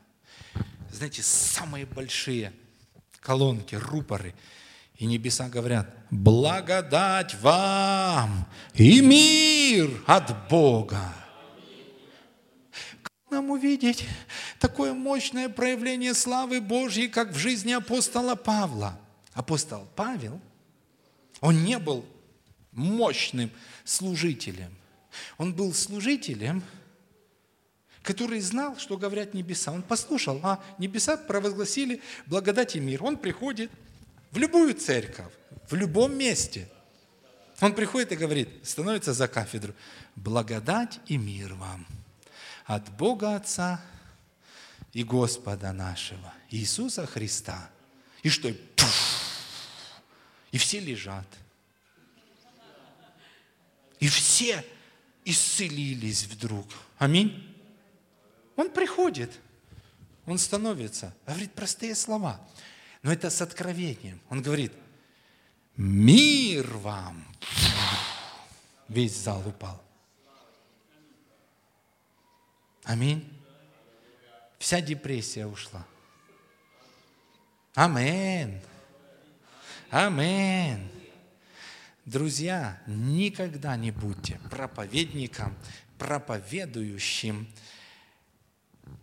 [0.92, 2.54] Знаете, самые большие
[3.20, 4.34] колонки, рупоры.
[4.98, 11.14] И небеса говорят, благодать вам и мир от Бога.
[13.02, 14.06] Как нам увидеть
[14.60, 18.98] такое мощное проявление славы Божьей, как в жизни апостола Павла?
[19.34, 20.40] Апостол Павел,
[21.42, 22.06] он не был
[22.72, 23.52] мощным
[23.84, 24.74] служителем.
[25.38, 26.64] Он был служителем–
[28.06, 29.72] который знал, что говорят небеса.
[29.72, 33.04] Он послушал, а небеса провозгласили благодать и мир.
[33.04, 33.72] Он приходит
[34.32, 35.34] в любую церковь,
[35.68, 36.70] в любом месте.
[37.62, 39.74] Он приходит и говорит, становится за кафедру,
[40.16, 41.88] благодать и мир вам
[42.66, 43.82] от Бога Отца
[44.94, 47.70] и Господа нашего, Иисуса Христа.
[48.22, 48.54] И что?
[50.52, 51.28] И все лежат.
[54.00, 54.64] И все
[55.26, 56.66] исцелились вдруг.
[56.98, 57.52] Аминь.
[58.56, 59.32] Он приходит,
[60.26, 62.40] он становится, говорит простые слова.
[63.02, 64.22] Но это с откровением.
[64.30, 64.72] Он говорит,
[65.76, 67.28] мир вам.
[68.88, 69.84] Весь зал упал.
[72.84, 73.28] Аминь.
[74.58, 75.86] Вся депрессия ушла.
[77.74, 78.62] Амин.
[79.90, 80.90] Амин.
[82.06, 85.58] Друзья, никогда не будьте проповедником,
[85.98, 87.48] проповедующим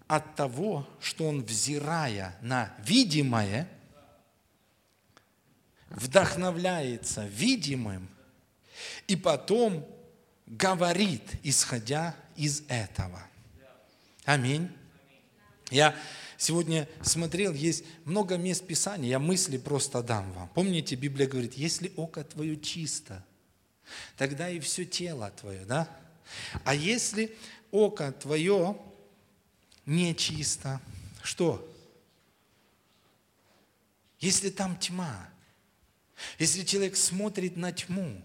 [0.06, 3.68] от того, что он, взирая на видимое,
[5.90, 8.08] вдохновляется видимым
[9.08, 9.84] и потом
[10.46, 13.26] говорит, исходя из этого.
[14.24, 14.70] Аминь.
[15.72, 15.96] Я
[16.36, 20.48] сегодня смотрел, есть много мест Писания, я мысли просто дам вам.
[20.50, 23.24] Помните, Библия говорит, если око твое чисто,
[24.18, 25.88] тогда и все тело твое, да?
[26.64, 27.34] А если
[27.70, 28.76] око твое
[29.86, 30.78] нечисто,
[31.22, 31.66] что?
[34.20, 35.30] Если там тьма,
[36.38, 38.22] если человек смотрит на тьму,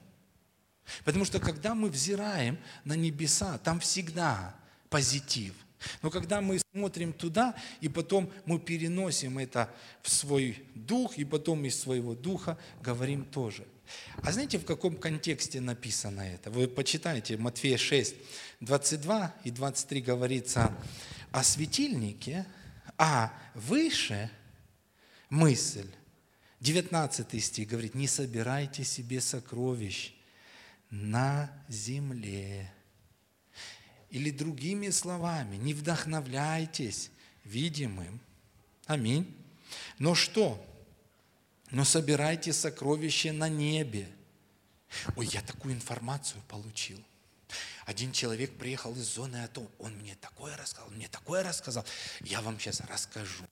[1.05, 4.53] потому что когда мы взираем на небеса, там всегда
[4.89, 5.53] позитив.
[6.01, 11.65] Но когда мы смотрим туда, и потом мы переносим это в свой дух, и потом
[11.65, 13.65] из своего духа говорим тоже.
[14.21, 16.51] А знаете, в каком контексте написано это?
[16.51, 18.15] Вы почитайте, Матфея 6,
[18.59, 20.75] 22 и 23 говорится
[21.31, 22.45] о светильнике,
[22.97, 24.29] а выше
[25.29, 25.87] мысль
[26.59, 30.13] 19 стих говорит, не собирайте себе сокровищ
[30.89, 32.71] на земле.
[34.09, 37.11] Или другими словами, не вдохновляйтесь
[37.43, 38.19] видимым.
[38.85, 39.35] Аминь.
[39.99, 40.63] Но что?
[41.71, 44.09] Но собирайте сокровища на небе.
[45.15, 47.03] Ой, я такую информацию получил.
[47.85, 51.85] Один человек приехал из зоны АТО, он мне такое рассказал, мне такое рассказал.
[52.21, 53.43] Я вам сейчас расскажу.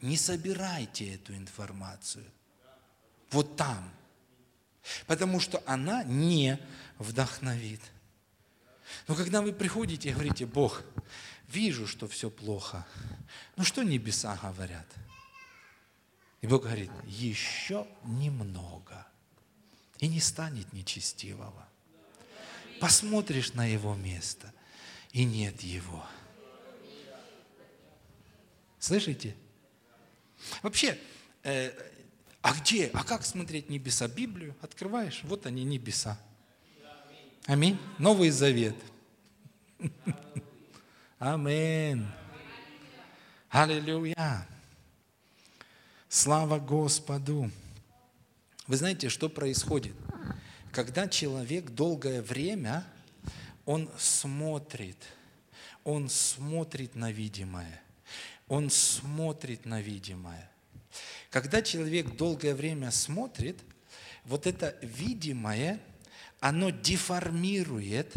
[0.00, 2.24] Не собирайте эту информацию.
[3.30, 3.92] Вот там.
[5.06, 6.58] Потому что она не
[6.98, 7.80] вдохновит.
[9.08, 10.82] Но когда вы приходите и говорите, Бог,
[11.48, 12.86] вижу, что все плохо.
[13.56, 14.86] Ну что небеса говорят?
[16.40, 19.06] И Бог говорит, еще немного.
[19.98, 21.66] И не станет нечестивого.
[22.80, 24.52] Посмотришь на его место,
[25.12, 26.04] и нет его.
[28.78, 29.34] Слышите?
[30.62, 30.98] Вообще,
[31.44, 31.72] э,
[32.42, 34.06] а где, а как смотреть небеса?
[34.06, 36.20] Библию открываешь, вот они небеса.
[37.46, 37.78] Аминь.
[37.98, 38.76] Новый Завет.
[41.18, 42.06] Аминь.
[43.50, 44.46] Аллилуйя.
[46.08, 47.50] Слава Господу.
[48.66, 49.94] Вы знаете, что происходит?
[50.72, 52.84] Когда человек долгое время,
[53.64, 54.98] он смотрит,
[55.84, 57.80] он смотрит на видимое–
[58.48, 60.50] он смотрит на видимое.
[61.30, 63.58] Когда человек долгое время смотрит,
[64.24, 65.80] вот это видимое,
[66.44, 68.12] оно деформирует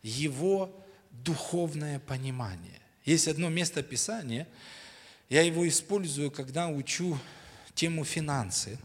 [0.00, 0.72] его
[1.10, 2.80] духовное понимание.
[3.04, 4.46] Есть одно место Писания,
[5.28, 7.18] я его использую, когда учу
[7.74, 8.78] тему финансы.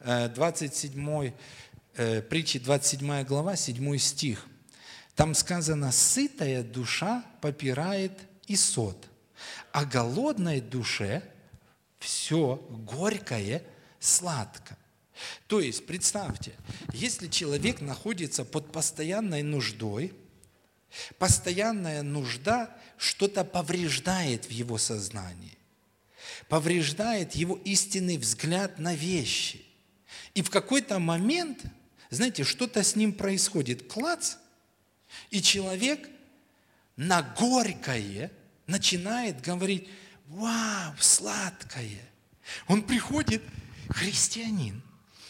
[0.00, 1.32] 27,
[1.94, 4.48] э, притчи 27 глава, 7 стих.
[5.14, 8.18] Там сказано, сытая душа попирает
[8.48, 9.08] и сот,
[9.70, 11.22] а голодной душе
[12.00, 13.62] все горькое
[14.00, 14.76] сладко.
[15.46, 16.52] То есть, представьте,
[16.92, 20.12] если человек находится под постоянной нуждой,
[21.18, 25.58] постоянная нужда что-то повреждает в его сознании,
[26.48, 29.64] повреждает его истинный взгляд на вещи.
[30.34, 31.64] И в какой-то момент,
[32.10, 34.36] знаете, что-то с ним происходит, клац,
[35.30, 36.08] и человек
[36.96, 38.30] на горькое–
[38.66, 39.88] начинает говорить,
[40.28, 42.00] вау, сладкое.
[42.68, 43.42] Он приходит,
[43.88, 44.82] христианин,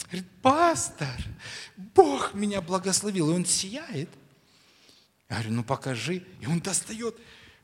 [0.07, 1.17] говорит, пастор,
[1.77, 3.31] Бог меня благословил.
[3.31, 4.11] И он сияет.
[5.29, 6.27] Я говорю, ну покажи.
[6.41, 7.17] И он достает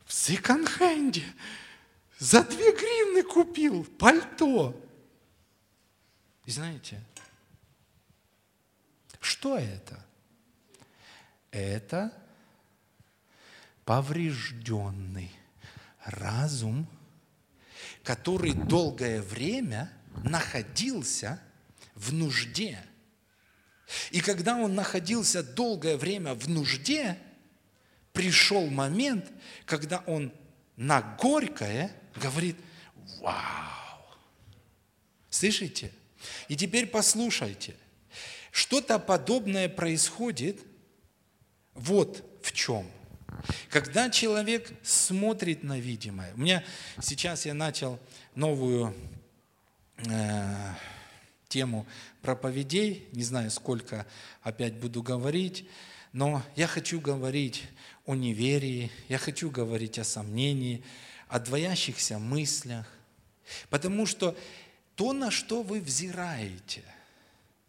[0.04, 1.24] в секонд-хенде.
[2.18, 4.78] За две гривны купил пальто.
[6.44, 7.02] И знаете,
[9.20, 10.04] что это?
[11.50, 12.12] Это
[13.84, 15.30] поврежденный
[16.04, 16.86] разум,
[18.02, 19.92] который долгое время
[20.24, 21.40] находился
[22.02, 22.78] в нужде.
[24.10, 27.18] И когда он находился долгое время в нужде,
[28.12, 29.30] пришел момент,
[29.64, 30.32] когда он
[30.76, 32.56] на горькое говорит,
[33.20, 34.04] вау.
[35.30, 35.92] Слышите?
[36.48, 37.76] И теперь послушайте.
[38.50, 40.60] Что-то подобное происходит
[41.74, 42.90] вот в чем–
[43.70, 46.62] когда человек смотрит на видимое, у меня
[47.00, 47.98] сейчас я начал
[48.34, 48.94] новую
[49.96, 50.74] э,
[51.52, 51.86] тему
[52.22, 54.06] проповедей, не знаю, сколько
[54.40, 55.68] опять буду говорить,
[56.12, 57.64] но я хочу говорить
[58.06, 60.82] о неверии, я хочу говорить о сомнении,
[61.28, 62.86] о двоящихся мыслях,
[63.68, 64.34] потому что
[64.96, 66.82] то, на что вы взираете,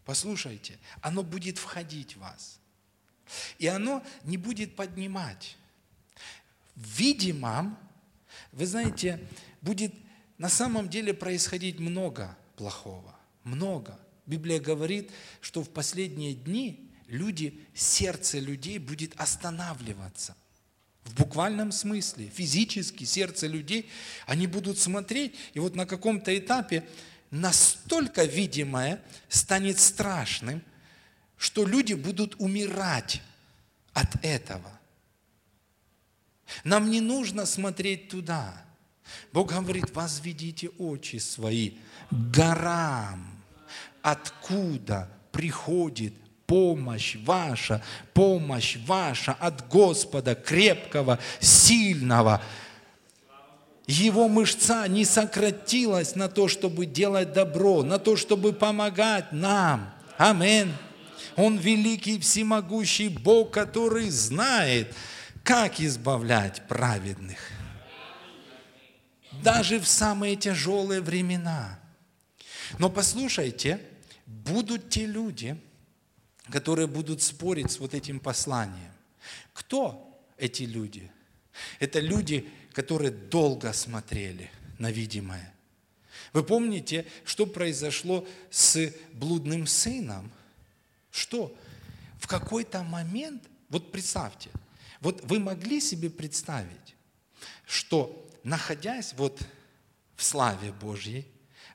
[0.06, 2.58] послушайте, оно будет входить в вас.
[3.58, 5.56] И оно не будет поднимать.
[6.74, 7.78] В видимом,
[8.52, 9.20] вы знаете,
[9.60, 9.94] будет
[10.38, 13.14] на самом деле происходить много плохого.
[13.44, 13.98] Много.
[14.26, 20.34] Библия говорит, что в последние дни люди, сердце людей будет останавливаться.
[21.04, 23.90] В буквальном смысле, физически сердце людей,
[24.26, 26.88] они будут смотреть, и вот на каком-то этапе
[27.30, 30.62] настолько видимое станет страшным,
[31.36, 33.20] что люди будут умирать
[33.92, 34.80] от этого.
[36.64, 38.64] Нам не нужно смотреть туда.
[39.32, 41.76] Бог говорит, возведите очи свои
[42.10, 43.33] горам,
[44.04, 46.12] откуда приходит
[46.46, 47.82] помощь ваша,
[48.12, 52.42] помощь ваша от Господа, крепкого, сильного.
[53.86, 59.90] Его мышца не сократилась на то, чтобы делать добро, на то, чтобы помогать нам.
[60.18, 60.72] Аминь.
[61.36, 64.94] Он великий, всемогущий Бог, который знает,
[65.42, 67.38] как избавлять праведных.
[69.42, 71.78] Даже в самые тяжелые времена.
[72.78, 73.80] Но послушайте,
[74.44, 75.60] будут те люди,
[76.50, 78.92] которые будут спорить с вот этим посланием.
[79.52, 81.10] Кто эти люди?
[81.78, 85.52] Это люди, которые долго смотрели на видимое.
[86.32, 90.30] Вы помните, что произошло с блудным сыном?
[91.10, 91.56] Что?
[92.18, 94.50] В какой-то момент, вот представьте,
[95.00, 96.96] вот вы могли себе представить,
[97.66, 99.40] что находясь вот
[100.16, 101.26] в славе Божьей,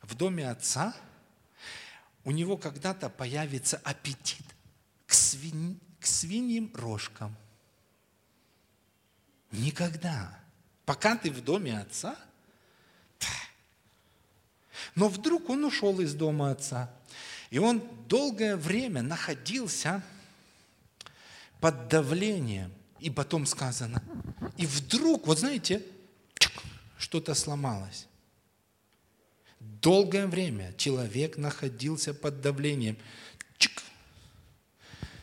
[0.02, 0.94] в доме Отца,
[2.24, 4.46] у него когда-то появится аппетит
[5.06, 7.36] к, свинь, к свиньим рожкам.
[9.52, 10.38] Никогда.
[10.86, 12.16] Пока ты в доме отца.
[14.96, 16.92] Но вдруг он ушел из дома отца.
[17.50, 20.04] И он долгое время находился
[21.60, 22.74] под давлением.
[23.00, 24.04] И потом сказано.
[24.58, 25.86] И вдруг, вот знаете,
[26.98, 28.09] что-то сломалось.
[29.82, 32.98] Долгое время человек находился под давлением.
[33.58, 33.82] Чик,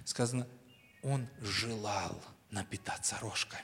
[0.04, 0.46] сказано,
[1.02, 3.62] он желал напитаться рожками.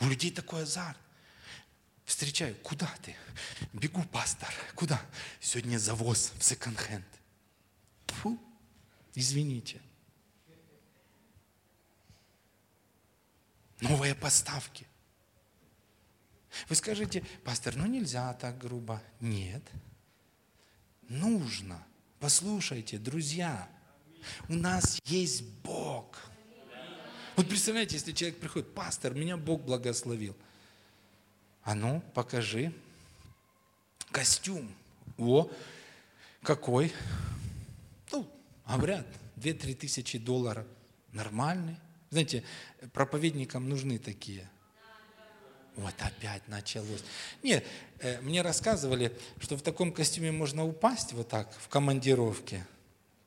[0.00, 0.96] У людей такой азарт.
[2.06, 3.14] Встречаю, куда ты?
[3.74, 4.52] Бегу, пастор.
[4.74, 5.00] Куда?
[5.40, 7.06] Сегодня завоз в секонд-хенд.
[8.06, 8.38] Фу,
[9.14, 9.80] извините.
[13.80, 14.86] Новые поставки.
[16.68, 19.02] Вы скажете, пастор, ну нельзя так грубо.
[19.20, 19.62] Нет.
[21.08, 21.84] Нужно.
[22.18, 23.68] Послушайте, друзья,
[24.48, 26.18] у нас есть Бог.
[27.36, 30.36] Вот представляете, если человек приходит, пастор, меня Бог благословил.
[31.62, 32.72] А ну, покажи.
[34.10, 34.70] Костюм.
[35.16, 35.50] О,
[36.42, 36.92] какой?
[38.12, 38.28] Ну,
[38.66, 39.06] говорят,
[39.36, 40.66] 2-3 тысячи долларов.
[41.12, 41.76] Нормальный.
[42.10, 42.44] Знаете,
[42.92, 44.48] проповедникам нужны такие.
[45.80, 47.02] Вот опять началось.
[47.42, 47.64] Нет,
[48.00, 52.66] э, мне рассказывали, что в таком костюме можно упасть вот так в командировке–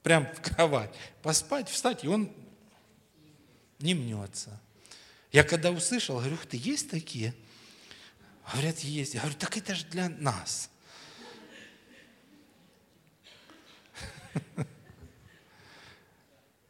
[0.04, 0.94] прям в кровать,
[1.24, 2.32] поспать, встать, и он
[3.80, 4.60] не мнется.
[5.32, 7.34] Я когда услышал, говорю, ты есть такие?
[8.52, 9.14] Говорят, есть.
[9.16, 10.70] Я говорю, так это же для нас.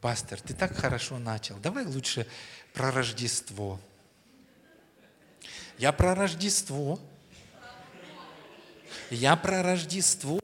[0.00, 1.58] Пастор, ты так хорошо начал.
[1.58, 2.26] Давай лучше
[2.72, 3.78] про Рождество.
[5.78, 7.00] Я про Рождество.
[9.10, 10.40] Я про Рождество.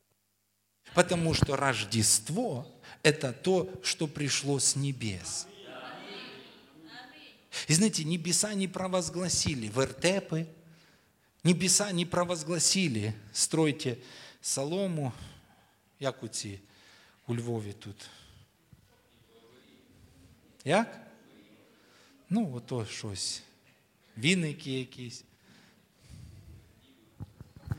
[0.95, 2.67] Потому что Рождество
[3.03, 5.47] это то, что пришло с небес.
[7.69, 10.47] И знаете, небеса не провозгласили вертепы,
[11.45, 13.99] небеса не провозгласили, стройте
[14.41, 15.13] солому,
[16.01, 16.61] як у ці
[17.27, 18.11] у Львові тут.
[20.65, 21.07] Як?
[22.31, 23.43] Ну, ото щось
[24.20, 25.24] Віники якісь.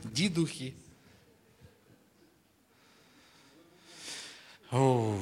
[0.03, 0.73] Дідухи.
[4.71, 5.19] О,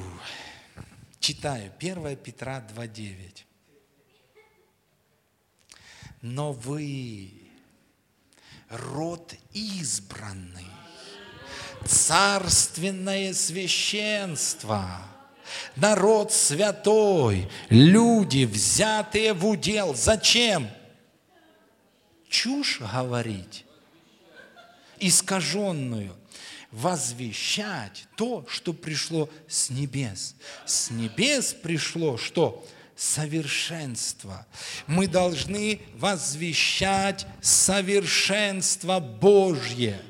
[1.20, 1.70] читаю.
[1.78, 3.44] 1 Петра 2.9.
[6.22, 7.30] Но вы
[8.68, 10.66] род избранный,
[11.84, 15.02] царственное священство,
[15.76, 19.94] народ святой, люди, взятые в удел.
[19.94, 20.68] Зачем?
[22.41, 23.65] Чушь говорить,
[24.97, 26.15] искаженную
[26.71, 30.33] возвещать то, что пришло с небес.
[30.65, 32.67] С небес пришло что?
[32.95, 34.47] Совершенство.
[34.87, 40.01] Мы должны возвещать совершенство Божье.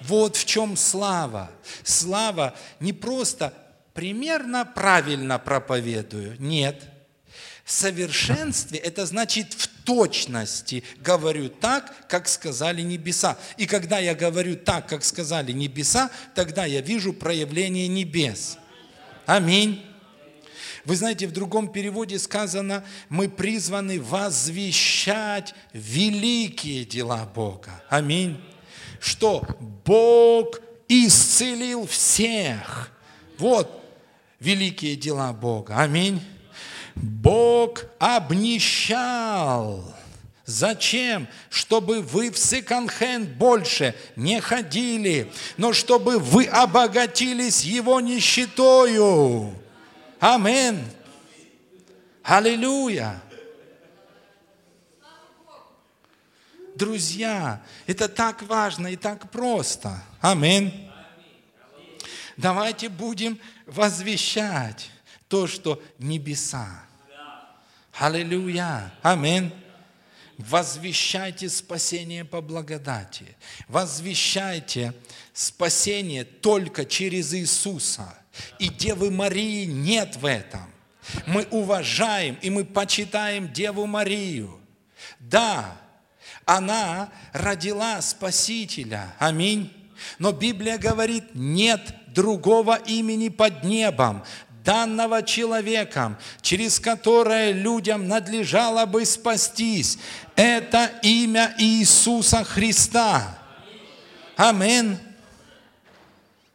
[0.00, 1.48] Вот в чем слава.
[1.84, 3.54] Слава не просто
[3.94, 6.34] примерно правильно проповедую.
[6.40, 6.82] Нет.
[7.70, 13.36] Совершенстве это значит в точности говорю так, как сказали небеса.
[13.58, 18.56] И когда я говорю так, как сказали небеса, тогда я вижу проявление небес.
[19.26, 19.84] Аминь.
[20.86, 27.84] Вы знаете, в другом переводе сказано, мы призваны возвещать великие дела Бога.
[27.90, 28.40] Аминь.
[28.98, 29.46] Что
[29.84, 30.58] Бог
[30.88, 32.90] исцелил всех.
[33.36, 33.84] Вот
[34.40, 35.76] великие дела Бога.
[35.76, 36.22] Аминь.
[37.02, 39.84] Бог обнищал.
[40.44, 41.28] Зачем?
[41.50, 49.54] Чтобы вы в секонд-хенд больше не ходили, но чтобы вы обогатились Его нищетою.
[50.18, 50.82] Амин.
[52.22, 53.20] Аллилуйя.
[56.74, 60.02] Друзья, это так важно и так просто.
[60.20, 60.72] Амин.
[62.36, 64.90] Давайте будем возвещать
[65.28, 66.87] то, что небеса.
[67.98, 68.92] Аллилуйя.
[69.02, 69.52] Амин.
[70.38, 73.36] Возвещайте спасение по благодати.
[73.66, 74.94] Возвещайте
[75.32, 78.16] спасение только через Иисуса.
[78.60, 80.72] И Девы Марии нет в этом.
[81.26, 84.60] Мы уважаем и мы почитаем Деву Марию.
[85.18, 85.76] Да,
[86.44, 89.14] она родила Спасителя.
[89.18, 89.72] Аминь.
[90.20, 94.24] Но Библия говорит, нет другого имени под небом,
[94.64, 99.98] данного человеком, через которое людям надлежало бы спастись.
[100.36, 103.38] Это имя Иисуса Христа.
[104.36, 104.96] Аминь.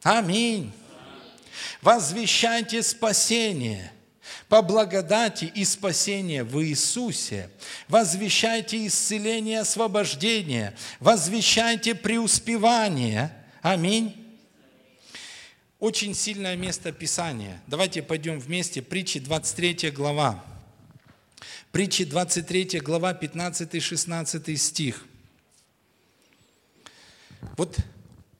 [0.04, 0.74] Аминь
[1.84, 3.92] возвещайте спасение
[4.48, 7.50] по благодати и спасение в Иисусе.
[7.88, 10.76] Возвещайте исцеление, освобождение.
[11.00, 13.34] Возвещайте преуспевание.
[13.62, 14.23] Аминь.
[15.84, 17.62] Очень сильное место Писания.
[17.68, 18.82] Давайте пойдем вместе.
[18.82, 20.42] Притчи 23 глава.
[21.74, 25.06] Притчи 23 глава, 15-16 стих.
[27.58, 27.76] Вот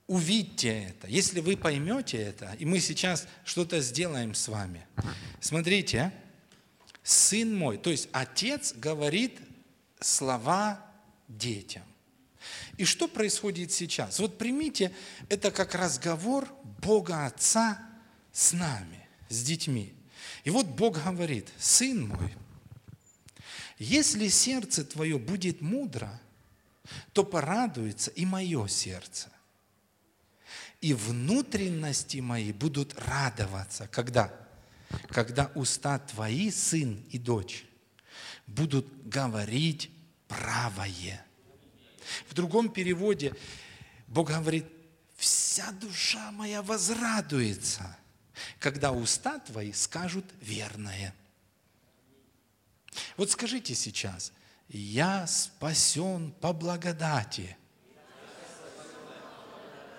[0.08, 4.88] увидьте это, если вы поймете это, и мы сейчас что-то сделаем с вами.
[5.42, 6.14] Смотрите,
[7.04, 9.38] сын мой, то есть отец говорит
[10.00, 10.80] слова
[11.28, 11.84] детям.
[12.78, 14.20] И что происходит сейчас?
[14.20, 14.94] Вот примите
[15.30, 16.48] это как разговор
[16.82, 17.80] Бога Отца
[18.32, 19.94] с нами, с детьми.
[20.44, 22.34] И вот Бог говорит, сын мой,
[23.78, 26.20] если сердце твое будет мудро,
[27.14, 29.30] то порадуется и мое сердце
[30.84, 33.88] и внутренности мои будут радоваться.
[33.88, 34.34] Когда?
[35.08, 37.64] Когда уста твои, сын и дочь,
[38.48, 39.90] будут говорить
[40.28, 41.26] правое.
[42.28, 43.36] В другом переводе
[44.08, 44.66] Бог говорит,
[45.16, 47.98] вся душа моя возрадуется,
[48.60, 51.14] когда уста твои скажут верное.
[53.18, 54.32] Вот скажите сейчас,
[54.70, 57.58] я спасен по благодати–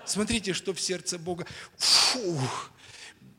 [0.05, 1.47] Смотрите, что в сердце Бога.
[1.77, 2.71] Фух,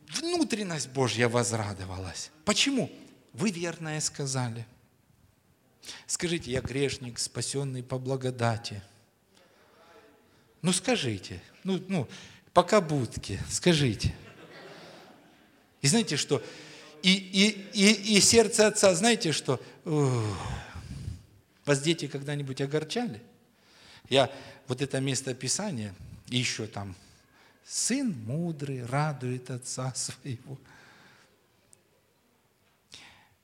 [0.10, 2.32] внутренность Божья возрадовалась.
[2.44, 2.92] Почему?
[3.34, 4.66] Вы верное сказали.
[6.08, 8.82] Скажите, я грешник, спасенный по благодати.
[10.62, 12.08] Ну скажите, ну, ну
[12.54, 14.16] пока будки, скажите.
[15.82, 16.42] И знаете что?
[17.04, 19.62] И, и, и, и сердце отца, знаете что?
[19.84, 20.24] Ух,
[21.66, 23.22] вас дети когда-нибудь огорчали?
[24.10, 24.32] Я
[24.68, 25.94] вот это место Писания,
[26.28, 26.96] еще там,
[27.64, 30.58] сын мудрый радует отца своего.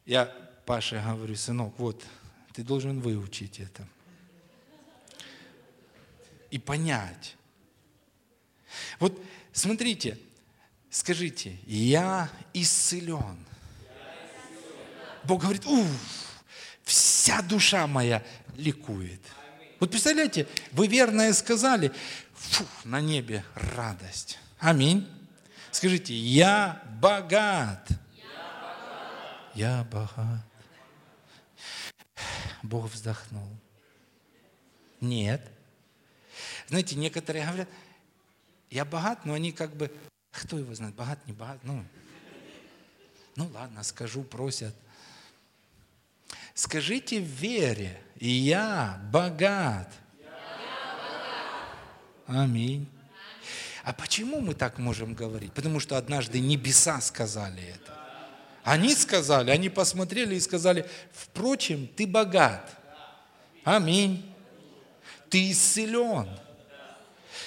[0.05, 0.25] Я
[0.65, 2.03] Паше говорю, сынок, вот,
[2.53, 3.87] ты должен выучить это.
[6.49, 7.35] И понять.
[8.99, 9.17] Вот
[9.53, 10.17] смотрите,
[10.89, 13.45] скажите, я исцелен.
[15.23, 15.87] Бог говорит, уф,
[16.83, 18.23] вся душа моя
[18.55, 19.21] ликует.
[19.79, 21.91] Вот представляете, вы верное сказали,
[22.33, 24.39] фу, на небе радость.
[24.59, 25.07] Аминь.
[25.71, 27.87] Скажите, я богат.
[29.55, 30.50] Я богат.
[32.63, 33.47] Бог вздохнул.
[34.99, 35.51] Нет.
[36.67, 37.69] Знаете, некоторые говорят,
[38.69, 39.91] я богат, но они как бы,
[40.31, 41.83] кто его знает, богат, не богат, ну,
[43.35, 44.75] ну ладно, скажу, просят.
[46.53, 49.91] Скажите в вере, я богат.
[52.27, 52.87] Аминь.
[53.83, 55.53] А почему мы так можем говорить?
[55.53, 58.00] Потому что однажды небеса сказали это.
[58.63, 62.77] Они сказали, они посмотрели и сказали, впрочем, ты богат.
[63.63, 64.25] Аминь.
[65.29, 66.27] Ты исцелен.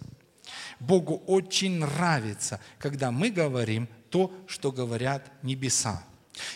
[0.81, 6.03] Богу очень нравится, когда мы говорим то, что говорят небеса.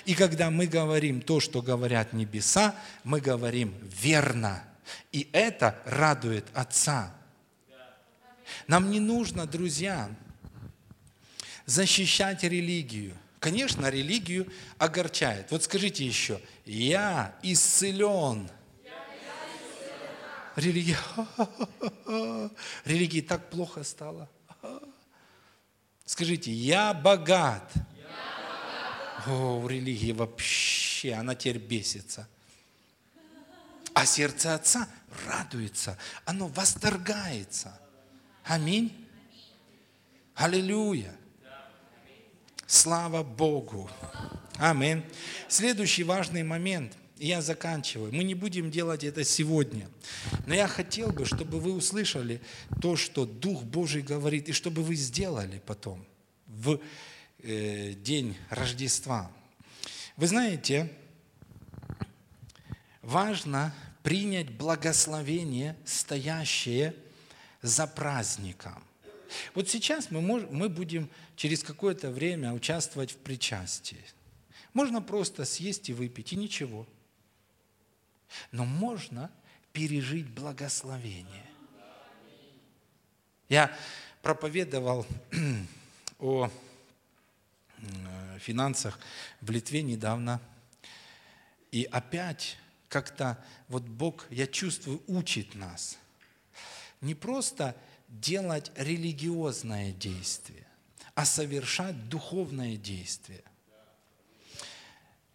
[0.04, 2.74] И когда мы говорим то, что говорят небеса,
[3.04, 4.62] мы говорим верно.
[5.12, 7.14] И это радует Отца.
[8.66, 10.10] Нам не нужно, друзья,
[11.66, 13.16] защищать религию.
[13.38, 14.46] Конечно, религию
[14.78, 15.50] огорчает.
[15.50, 18.50] Вот скажите еще, я исцелен.
[20.56, 20.98] Религия,
[22.84, 24.28] религии так плохо стало.
[26.04, 27.72] Скажите, я богат.
[29.26, 32.28] О, религии вообще, она теперь бесится.
[33.94, 34.88] А сердце Отца
[35.26, 37.78] радуется, оно восторгается.
[38.44, 39.06] Аминь.
[40.34, 41.14] Аллилуйя.
[42.66, 43.90] Слава Богу.
[44.56, 45.02] Аминь.
[45.48, 48.14] Следующий важный момент, я заканчиваю.
[48.14, 49.88] Мы не будем делать это сегодня.
[50.46, 52.40] Но я хотел бы, чтобы вы услышали
[52.80, 56.06] то, что Дух Божий говорит, и чтобы вы сделали потом
[56.46, 56.80] в
[57.42, 59.30] день Рождества.
[60.16, 60.92] Вы знаете,
[63.02, 66.94] важно принять благословение, стоящее
[67.62, 68.82] за праздником.
[69.54, 74.04] Вот сейчас мы, можем, мы будем через какое-то время участвовать в причастии.
[74.72, 76.86] Можно просто съесть и выпить, и ничего.
[78.52, 79.30] Но можно
[79.72, 81.46] пережить благословение.
[83.48, 83.76] Я
[84.22, 85.06] проповедовал
[86.18, 86.50] о
[88.38, 88.98] финансах
[89.40, 90.40] в Литве недавно.
[91.72, 92.56] И опять
[92.88, 95.98] как-то вот Бог, я чувствую, учит нас.
[97.00, 97.76] Не просто
[98.08, 100.66] делать религиозное действие,
[101.14, 103.42] а совершать духовное действие.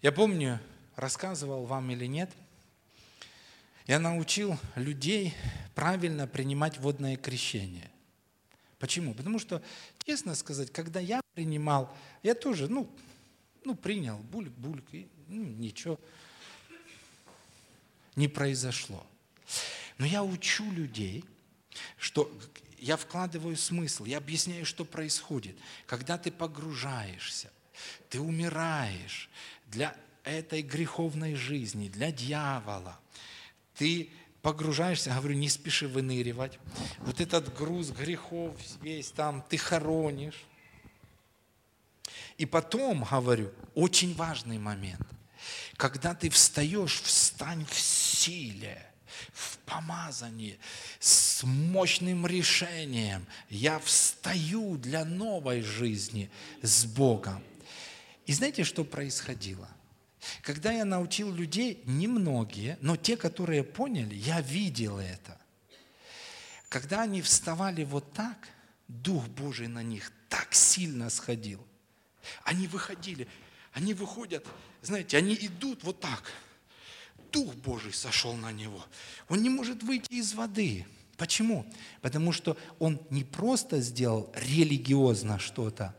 [0.01, 0.59] Я помню,
[0.95, 2.29] рассказывал вам или нет,
[3.87, 5.33] я научил людей
[5.73, 7.89] правильно принимать водное крещение.
[8.79, 9.13] Почему?
[9.13, 9.61] Потому что,
[10.05, 12.89] честно сказать, когда я принимал, я тоже, ну,
[13.63, 15.99] ну принял, бульк-бульк, и ну, ничего
[18.15, 19.05] не произошло.
[19.97, 21.25] Но я учу людей,
[21.97, 22.31] что
[22.77, 25.57] я вкладываю смысл, я объясняю, что происходит.
[25.85, 27.51] Когда ты погружаешься,
[28.09, 29.29] ты умираешь
[29.67, 32.99] для этой греховной жизни, для дьявола,
[33.75, 34.09] ты
[34.45, 36.59] погружаешься, говорю, не спеши выныривать.
[36.99, 40.45] Вот этот груз грехов весь там ты хоронишь.
[42.37, 45.01] И потом, говорю, очень важный момент.
[45.77, 48.85] Когда ты встаешь, встань в силе,
[49.33, 50.59] в помазании,
[50.99, 53.25] с мощным решением.
[53.49, 56.29] Я встаю для новой жизни
[56.61, 57.43] с Богом.
[58.27, 59.67] И знаете, что происходило?
[60.41, 65.39] Когда я научил людей, немногие, но те, которые поняли, я видел это.
[66.69, 68.49] Когда они вставали вот так,
[68.87, 71.65] Дух Божий на них так сильно сходил.
[72.43, 73.27] Они выходили,
[73.73, 74.45] они выходят,
[74.81, 76.23] знаете, они идут вот так.
[77.31, 78.83] Дух Божий сошел на него.
[79.29, 80.85] Он не может выйти из воды.
[81.17, 81.65] Почему?
[82.01, 85.95] Потому что он не просто сделал религиозно что-то,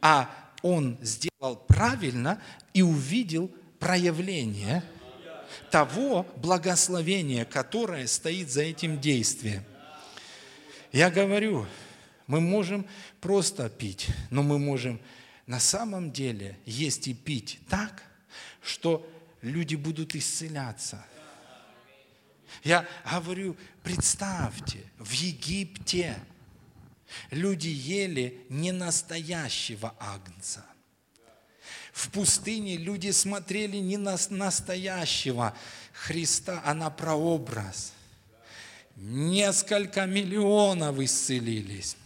[0.00, 0.30] а
[0.62, 2.40] он сделал правильно
[2.72, 3.50] и увидел
[3.80, 4.84] проявление
[5.70, 9.64] того благословения, которое стоит за этим действием.
[10.92, 11.66] Я говорю,
[12.26, 12.86] мы можем
[13.20, 15.00] просто пить, но мы можем
[15.46, 18.04] на самом деле есть и пить так,
[18.62, 19.08] что
[19.42, 21.04] люди будут исцеляться.
[22.62, 26.16] Я говорю, представьте, в Египте
[27.30, 30.64] люди ели не настоящего агнца–
[31.92, 35.54] в пустыне люди смотрели не на настоящего
[35.92, 37.92] Христа, а на прообраз.
[38.96, 41.96] Несколько миллионов исцелились.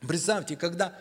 [0.00, 0.96] Представьте, когда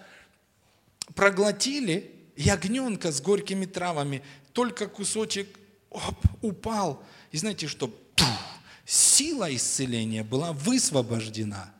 [1.15, 4.23] проглотили ягненка с горькими травами,
[4.53, 5.47] только кусочек
[5.89, 7.03] оп, упал.
[7.31, 7.93] И знаете что?
[8.85, 11.71] Сила исцеления была высвобождена.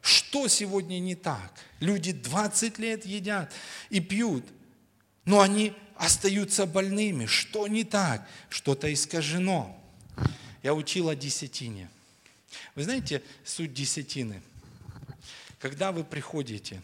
[0.00, 1.52] Что сегодня не так?
[1.80, 3.52] Люди 20 лет едят
[3.88, 4.44] и пьют
[5.24, 7.26] но они остаются больными.
[7.26, 8.26] Что не так?
[8.48, 9.78] Что-то искажено.
[10.62, 11.88] Я учил о десятине.
[12.74, 14.42] Вы знаете суть десятины?
[15.58, 16.82] Когда вы приходите,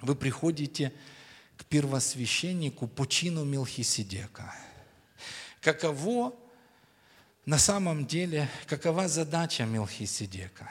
[0.00, 0.92] вы приходите
[1.56, 4.54] к первосвященнику по чину Мелхиседека.
[5.60, 6.34] Каково
[7.46, 10.70] на самом деле, какова задача Мелхиседека?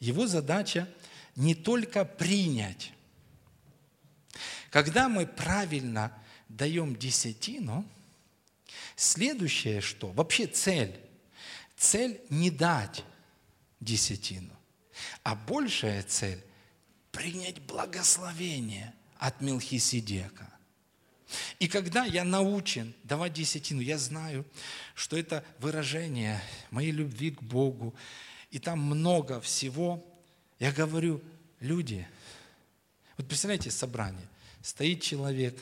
[0.00, 0.88] Его задача
[1.36, 2.92] не только принять
[4.76, 6.12] Когда мы правильно
[6.50, 7.88] даем десятину,
[8.94, 10.08] следующее что?
[10.08, 10.94] Вообще цель.
[11.78, 13.02] Цель не дать
[13.80, 14.52] десятину,
[15.22, 16.44] а большая цель–
[17.10, 20.46] принять благословение от Мелхиседека.
[21.58, 24.44] И когда я научен давать десятину, я знаю,
[24.94, 26.38] что это выражение
[26.70, 27.94] моей любви к Богу,
[28.50, 30.04] и там много всего,
[30.58, 31.22] я говорю,
[31.60, 32.06] люди,
[33.16, 34.28] вот представляете собрание,
[34.66, 35.56] стоит человек,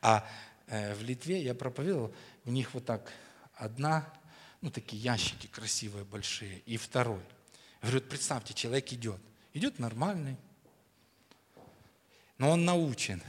[0.00, 0.26] а
[0.66, 2.10] э, в Литве я проповедовал,
[2.46, 3.12] у них вот так
[3.54, 4.10] одна,
[4.62, 7.20] ну такие ящики красивые, большие, и второй.
[7.82, 9.20] Говорю, представьте, человек идет,
[9.52, 10.38] идет нормальный,
[12.38, 13.22] но он научен.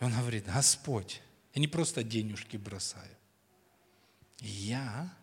[0.00, 1.20] И он говорит, Господь,
[1.52, 3.14] я не просто денежки бросаю.
[4.38, 5.14] Я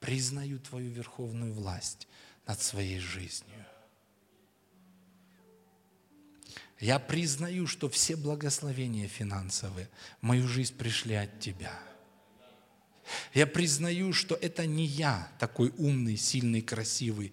[0.00, 2.08] признаю Твою верховную власть
[2.46, 3.53] над своей жизнью.
[6.84, 9.88] Я признаю, что все благословения финансовые
[10.20, 11.72] в мою жизнь пришли от Тебя.
[13.32, 17.32] Я признаю, что это не я такой умный, сильный, красивый,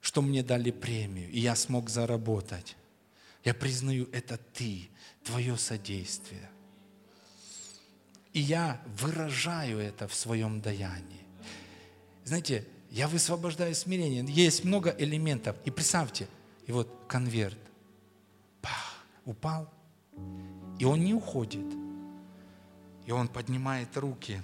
[0.00, 2.76] что мне дали премию, и я смог заработать.
[3.42, 4.88] Я признаю, это Ты,
[5.24, 6.48] Твое содействие.
[8.32, 11.26] И я выражаю это в своем даянии.
[12.22, 14.24] Знаете, я высвобождаю смирение.
[14.28, 15.56] Есть много элементов.
[15.64, 16.28] И представьте,
[16.66, 17.58] и вот конверт.
[18.60, 19.70] Пах, упал.
[20.78, 21.66] И он не уходит.
[23.06, 24.40] И он поднимает руки.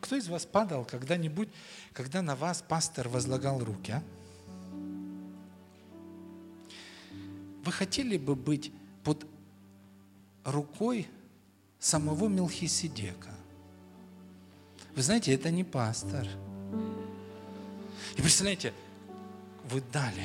[0.00, 1.48] Кто из вас падал когда-нибудь,
[1.92, 3.92] когда на вас пастор возлагал руки?
[3.92, 4.02] А?
[7.64, 8.72] Вы хотели бы быть
[9.04, 9.26] под
[10.44, 11.08] рукой
[11.78, 13.30] самого Мелхиседека?
[14.96, 16.26] Вы знаете, это не пастор.
[18.16, 18.72] И представляете,
[19.70, 20.24] вы дали.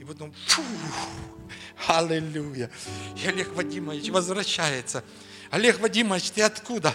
[0.00, 0.62] И потом, фу,
[1.88, 2.70] аллилуйя.
[3.22, 5.04] И Олег Вадимович возвращается.
[5.50, 6.94] Олег Вадимович, ты откуда?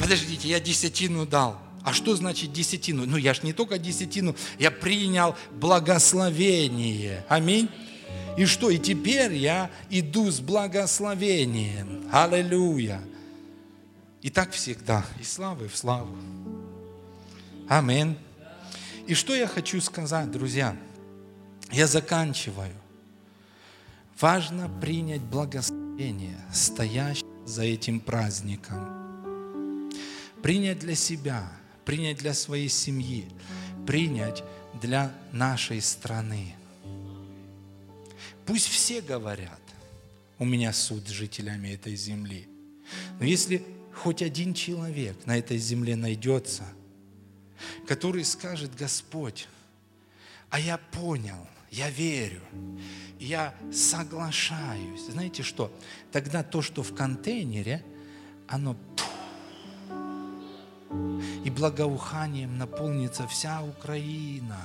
[0.00, 1.58] Подождите, я десятину дал.
[1.82, 3.06] А что значит десятину?
[3.06, 7.24] Ну, я ж не только десятину, я принял благословение.
[7.28, 7.70] Аминь.
[8.36, 8.70] И что?
[8.70, 12.08] И теперь я иду с благословением.
[12.12, 13.00] Аллилуйя.
[14.20, 15.06] И так всегда.
[15.20, 16.16] И славы в славу.
[17.68, 18.16] Аминь.
[19.06, 20.76] И что я хочу сказать, друзья?
[21.70, 22.74] Я заканчиваю.
[24.20, 28.96] Важно принять благословение, стоящее за этим праздником
[30.46, 31.50] принять для себя,
[31.84, 33.24] принять для своей семьи,
[33.84, 34.44] принять
[34.80, 36.54] для нашей страны.
[38.44, 39.60] Пусть все говорят,
[40.38, 42.46] у меня суд с жителями этой земли.
[43.18, 43.60] Но если
[43.92, 46.62] хоть один человек на этой земле найдется,
[47.86, 49.48] который скажет, Господь,
[50.50, 52.40] а я понял, я верю,
[53.18, 55.06] я соглашаюсь.
[55.08, 55.72] Знаете что?
[56.12, 57.84] Тогда то, что в контейнере,
[58.48, 58.76] оно
[61.44, 64.58] и благоуханием наполнится вся Украина.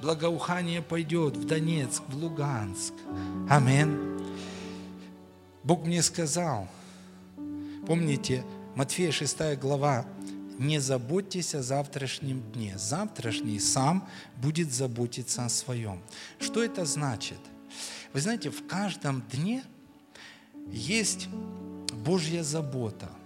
[0.00, 2.92] Благоухание пойдет в Донецк, в Луганск.
[3.48, 3.96] Аминь.
[5.64, 6.68] Бог мне сказал,
[7.86, 8.44] помните,
[8.74, 10.04] Матфея 6 глава,
[10.58, 12.78] не заботьтесь о завтрашнем дне.
[12.78, 16.02] Завтрашний сам будет заботиться о своем.
[16.38, 17.38] Что это значит?
[18.12, 19.64] Вы знаете, в каждом дне
[20.70, 21.28] есть
[21.92, 23.10] Божья забота–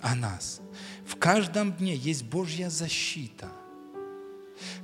[0.00, 0.60] о нас.
[1.06, 3.48] В каждом дне есть Божья защита.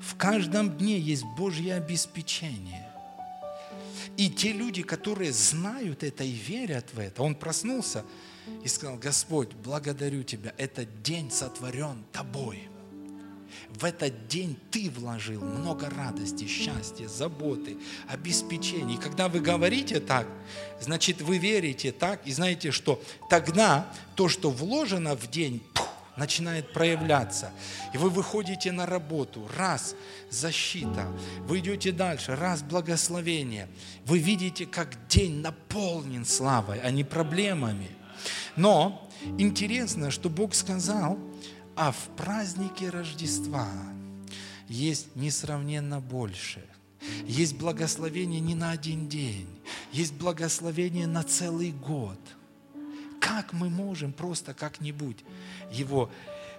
[0.00, 2.88] В каждом дне есть Божье обеспечение.
[4.16, 8.04] И те люди, которые знают это и верят в это, он проснулся
[8.64, 12.68] и сказал, Господь, благодарю Тебя, этот день сотворен Тобой.
[13.74, 17.76] В этот день ты вложил много радости, счастья, заботы,
[18.09, 18.95] обеспечения.
[18.95, 20.26] И когда вы говорите так,
[20.80, 25.62] значит, вы верите так, и знаете, что тогда то, что вложено в день,
[26.16, 27.53] начинает проявляться.
[27.95, 29.95] И вы выходите на работу, раз
[30.30, 31.07] защита,
[31.47, 33.68] вы идете дальше, раз благословение.
[34.05, 37.88] Вы видите, как день наполнен славой, а не проблемами.
[38.56, 39.08] Но
[39.38, 41.18] интересно, что Бог сказал,
[41.76, 43.68] а в празднике Рождества
[44.68, 46.64] есть несравненно больше.
[47.26, 49.48] Есть благословение не на один день,
[49.92, 52.18] есть благословение на целый год.
[53.20, 55.24] Как мы можем просто как-нибудь
[55.70, 56.10] его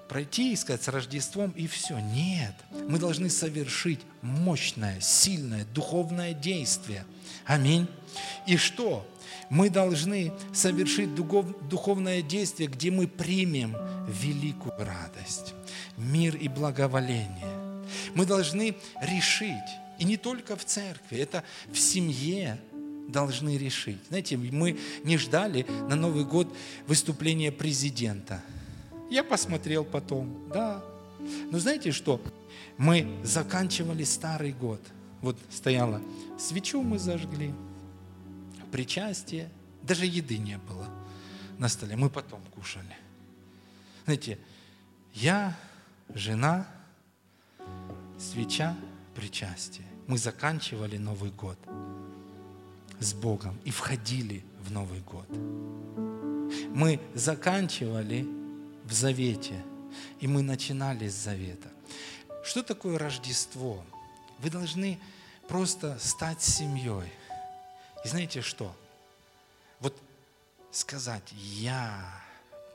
[0.10, 2.00] пройти и сказать с Рождеством и все?
[2.00, 2.56] Нет,
[2.90, 7.06] мы должны совершить мощное, сильное духовное действие.
[7.46, 7.88] Аминь.
[8.48, 9.08] И что?
[9.54, 13.78] Мы должны совершить духовное действие, где мы примем
[14.08, 15.54] великую радость,
[15.96, 17.86] мир и благоволение.
[18.16, 19.70] Мы должны решить.
[20.00, 22.60] И не только в церкви, это в семье
[23.08, 24.00] должны решить.
[24.10, 26.52] Знаете, мы не ждали на Новый год
[26.88, 28.42] выступления президента.
[29.12, 30.84] Я посмотрел потом, да.
[31.52, 32.20] Но знаете что?
[32.78, 34.82] Мы заканчивали старый год.
[35.22, 36.02] Вот стояла
[36.40, 37.54] свечу мы зажгли,
[38.74, 39.52] причастие,
[39.84, 40.90] даже еды не было
[41.60, 41.96] на столе.
[41.96, 42.98] Мы потом кушали.
[44.06, 44.40] Знаете,
[45.14, 45.56] я,
[46.10, 46.66] жена,
[48.18, 48.76] свеча,
[49.14, 49.86] причастие.
[50.08, 51.60] Мы заканчивали Новый год
[53.00, 55.30] с Богом и входили в Новый год.
[56.70, 58.26] Мы заканчивали
[58.86, 59.64] в завете,
[60.20, 61.70] и мы начинали с завета.
[62.44, 63.86] Что такое Рождество?
[64.40, 65.00] Вы должны
[65.48, 67.12] просто стать семьей.
[68.04, 68.76] И знаете что?
[69.80, 69.98] Вот
[70.72, 72.22] сказать, я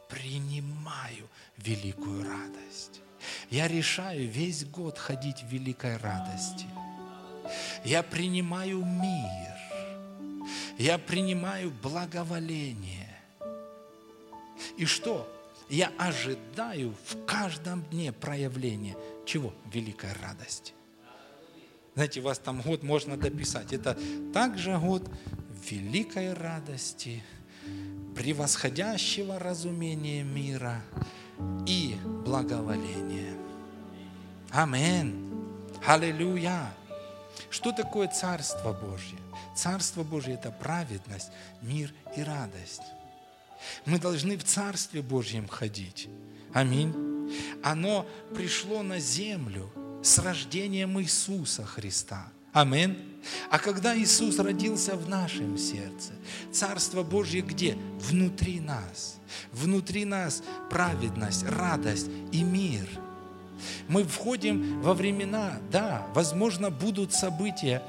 [0.08, 3.00] принимаю великую радость.
[3.50, 6.66] Я решаю весь год ходить в великой радости.
[7.84, 10.48] Я принимаю мир.
[10.78, 13.08] Я принимаю благоволение.
[14.76, 15.28] И что?
[15.68, 19.52] Я ожидаю в каждом дне проявления чего?
[19.66, 20.72] Великой радости.
[21.98, 23.72] Знаете, вас там год можно дописать.
[23.72, 23.98] Это
[24.32, 25.02] также год
[25.68, 27.24] великой радости,
[28.14, 30.80] превосходящего разумения мира
[31.66, 33.34] и благоволения.
[34.50, 35.28] Амин.
[35.84, 36.72] Аллилуйя.
[37.50, 39.18] Что такое Царство Божье?
[39.56, 41.32] Царство Божье– это праведность,
[41.62, 42.82] мир и радость.
[43.86, 46.08] Мы должны в Царстве Божьем ходить.
[46.54, 46.94] Аминь.
[47.64, 49.68] Оно пришло на землю
[50.02, 52.28] с рождением Иисуса Христа.
[52.52, 52.96] Аминь.
[53.50, 56.12] А когда Иисус родился в нашем сердце,
[56.50, 57.76] Царство Божье где?
[58.00, 59.16] Внутри нас.
[59.52, 62.88] Внутри нас праведность, радость и мир.
[63.88, 67.82] Мы входим во времена, да, возможно, будут события,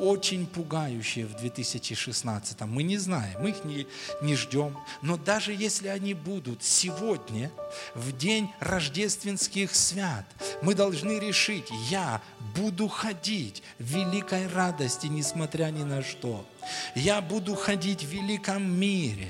[0.00, 2.60] очень пугающие в 2016.
[2.62, 3.86] Мы не знаем, мы их не,
[4.20, 4.76] не ждем.
[5.00, 7.50] Но даже если они будут сегодня,
[7.94, 10.24] в день рождественских свят,
[10.62, 12.20] мы должны решить, я
[12.56, 16.46] буду ходить в великой радости, несмотря ни на что.
[16.94, 19.28] Я буду ходить в великом мире.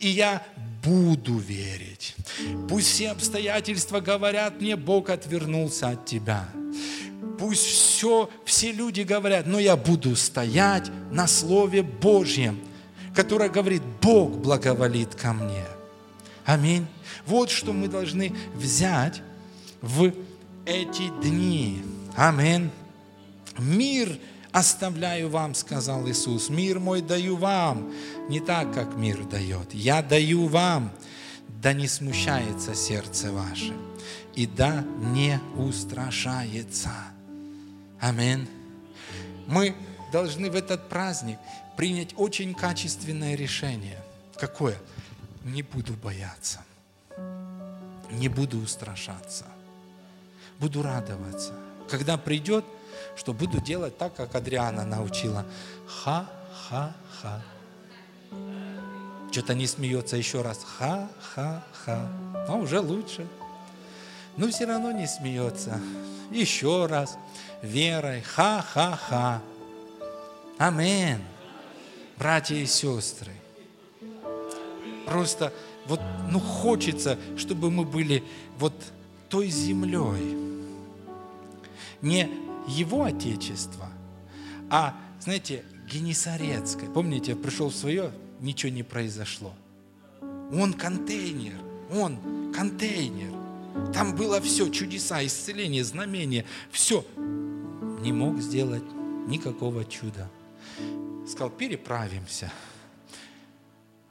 [0.00, 0.44] И я
[0.82, 2.16] буду верить.
[2.68, 6.48] Пусть все обстоятельства говорят мне, Бог отвернулся от тебя
[7.40, 12.60] пусть все, все люди говорят, но я буду стоять на Слове Божьем,
[13.14, 15.64] которое говорит, Бог благоволит ко мне.
[16.44, 16.86] Аминь.
[17.26, 19.22] Вот что мы должны взять
[19.80, 20.12] в
[20.66, 21.82] эти дни.
[22.14, 22.70] Аминь.
[23.58, 24.18] Мир
[24.52, 26.50] оставляю вам, сказал Иисус.
[26.50, 27.90] Мир мой даю вам,
[28.28, 29.72] не так, как мир дает.
[29.72, 30.92] Я даю вам,
[31.62, 33.72] да не смущается сердце ваше,
[34.34, 34.84] и да
[35.14, 36.90] не устрашается.
[38.00, 38.48] Амин.
[39.46, 39.74] Мы
[40.12, 41.38] должны в этот праздник
[41.76, 43.98] принять очень качественное решение.
[44.36, 44.78] Какое?
[45.44, 46.60] Не буду бояться.
[48.10, 49.44] Не буду устрашаться.
[50.58, 51.52] Буду радоваться.
[51.88, 52.64] Когда придет,
[53.16, 55.44] что буду делать так, как Адриана научила.
[55.86, 57.42] Ха-ха-ха.
[59.30, 60.64] Что-то не смеется еще раз.
[60.64, 62.10] Ха-ха-ха.
[62.48, 63.26] А уже лучше.
[64.36, 65.80] Но все равно не смеется.
[66.30, 67.16] Еще раз
[67.62, 68.22] верой.
[68.22, 69.42] Ха-ха-ха.
[70.58, 71.20] Амин.
[72.16, 73.32] Братья и сестры.
[75.06, 75.52] Просто
[75.86, 76.00] вот,
[76.30, 78.22] ну, хочется, чтобы мы были
[78.58, 78.74] вот
[79.28, 80.36] той землей.
[82.02, 82.30] Не
[82.68, 83.88] его отечество,
[84.70, 86.88] а, знаете, Генесарецкое.
[86.88, 89.52] Помните, я пришел в свое, ничего не произошло.
[90.20, 91.58] Он контейнер,
[91.92, 93.39] он контейнер.
[93.92, 97.04] Там было все, чудеса, исцеление, знамения, все
[98.00, 98.84] не мог сделать
[99.26, 100.28] никакого чуда.
[101.26, 102.50] Сказал, переправимся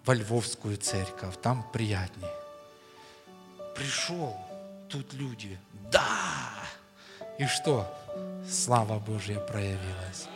[0.06, 2.32] во Львовскую церковь, там приятнее.
[3.76, 4.36] Пришел,
[4.90, 5.58] тут люди,
[5.92, 6.50] да!
[7.38, 7.88] И что?
[8.50, 10.28] Слава Божья проявилась.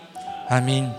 [0.47, 0.89] Аминь.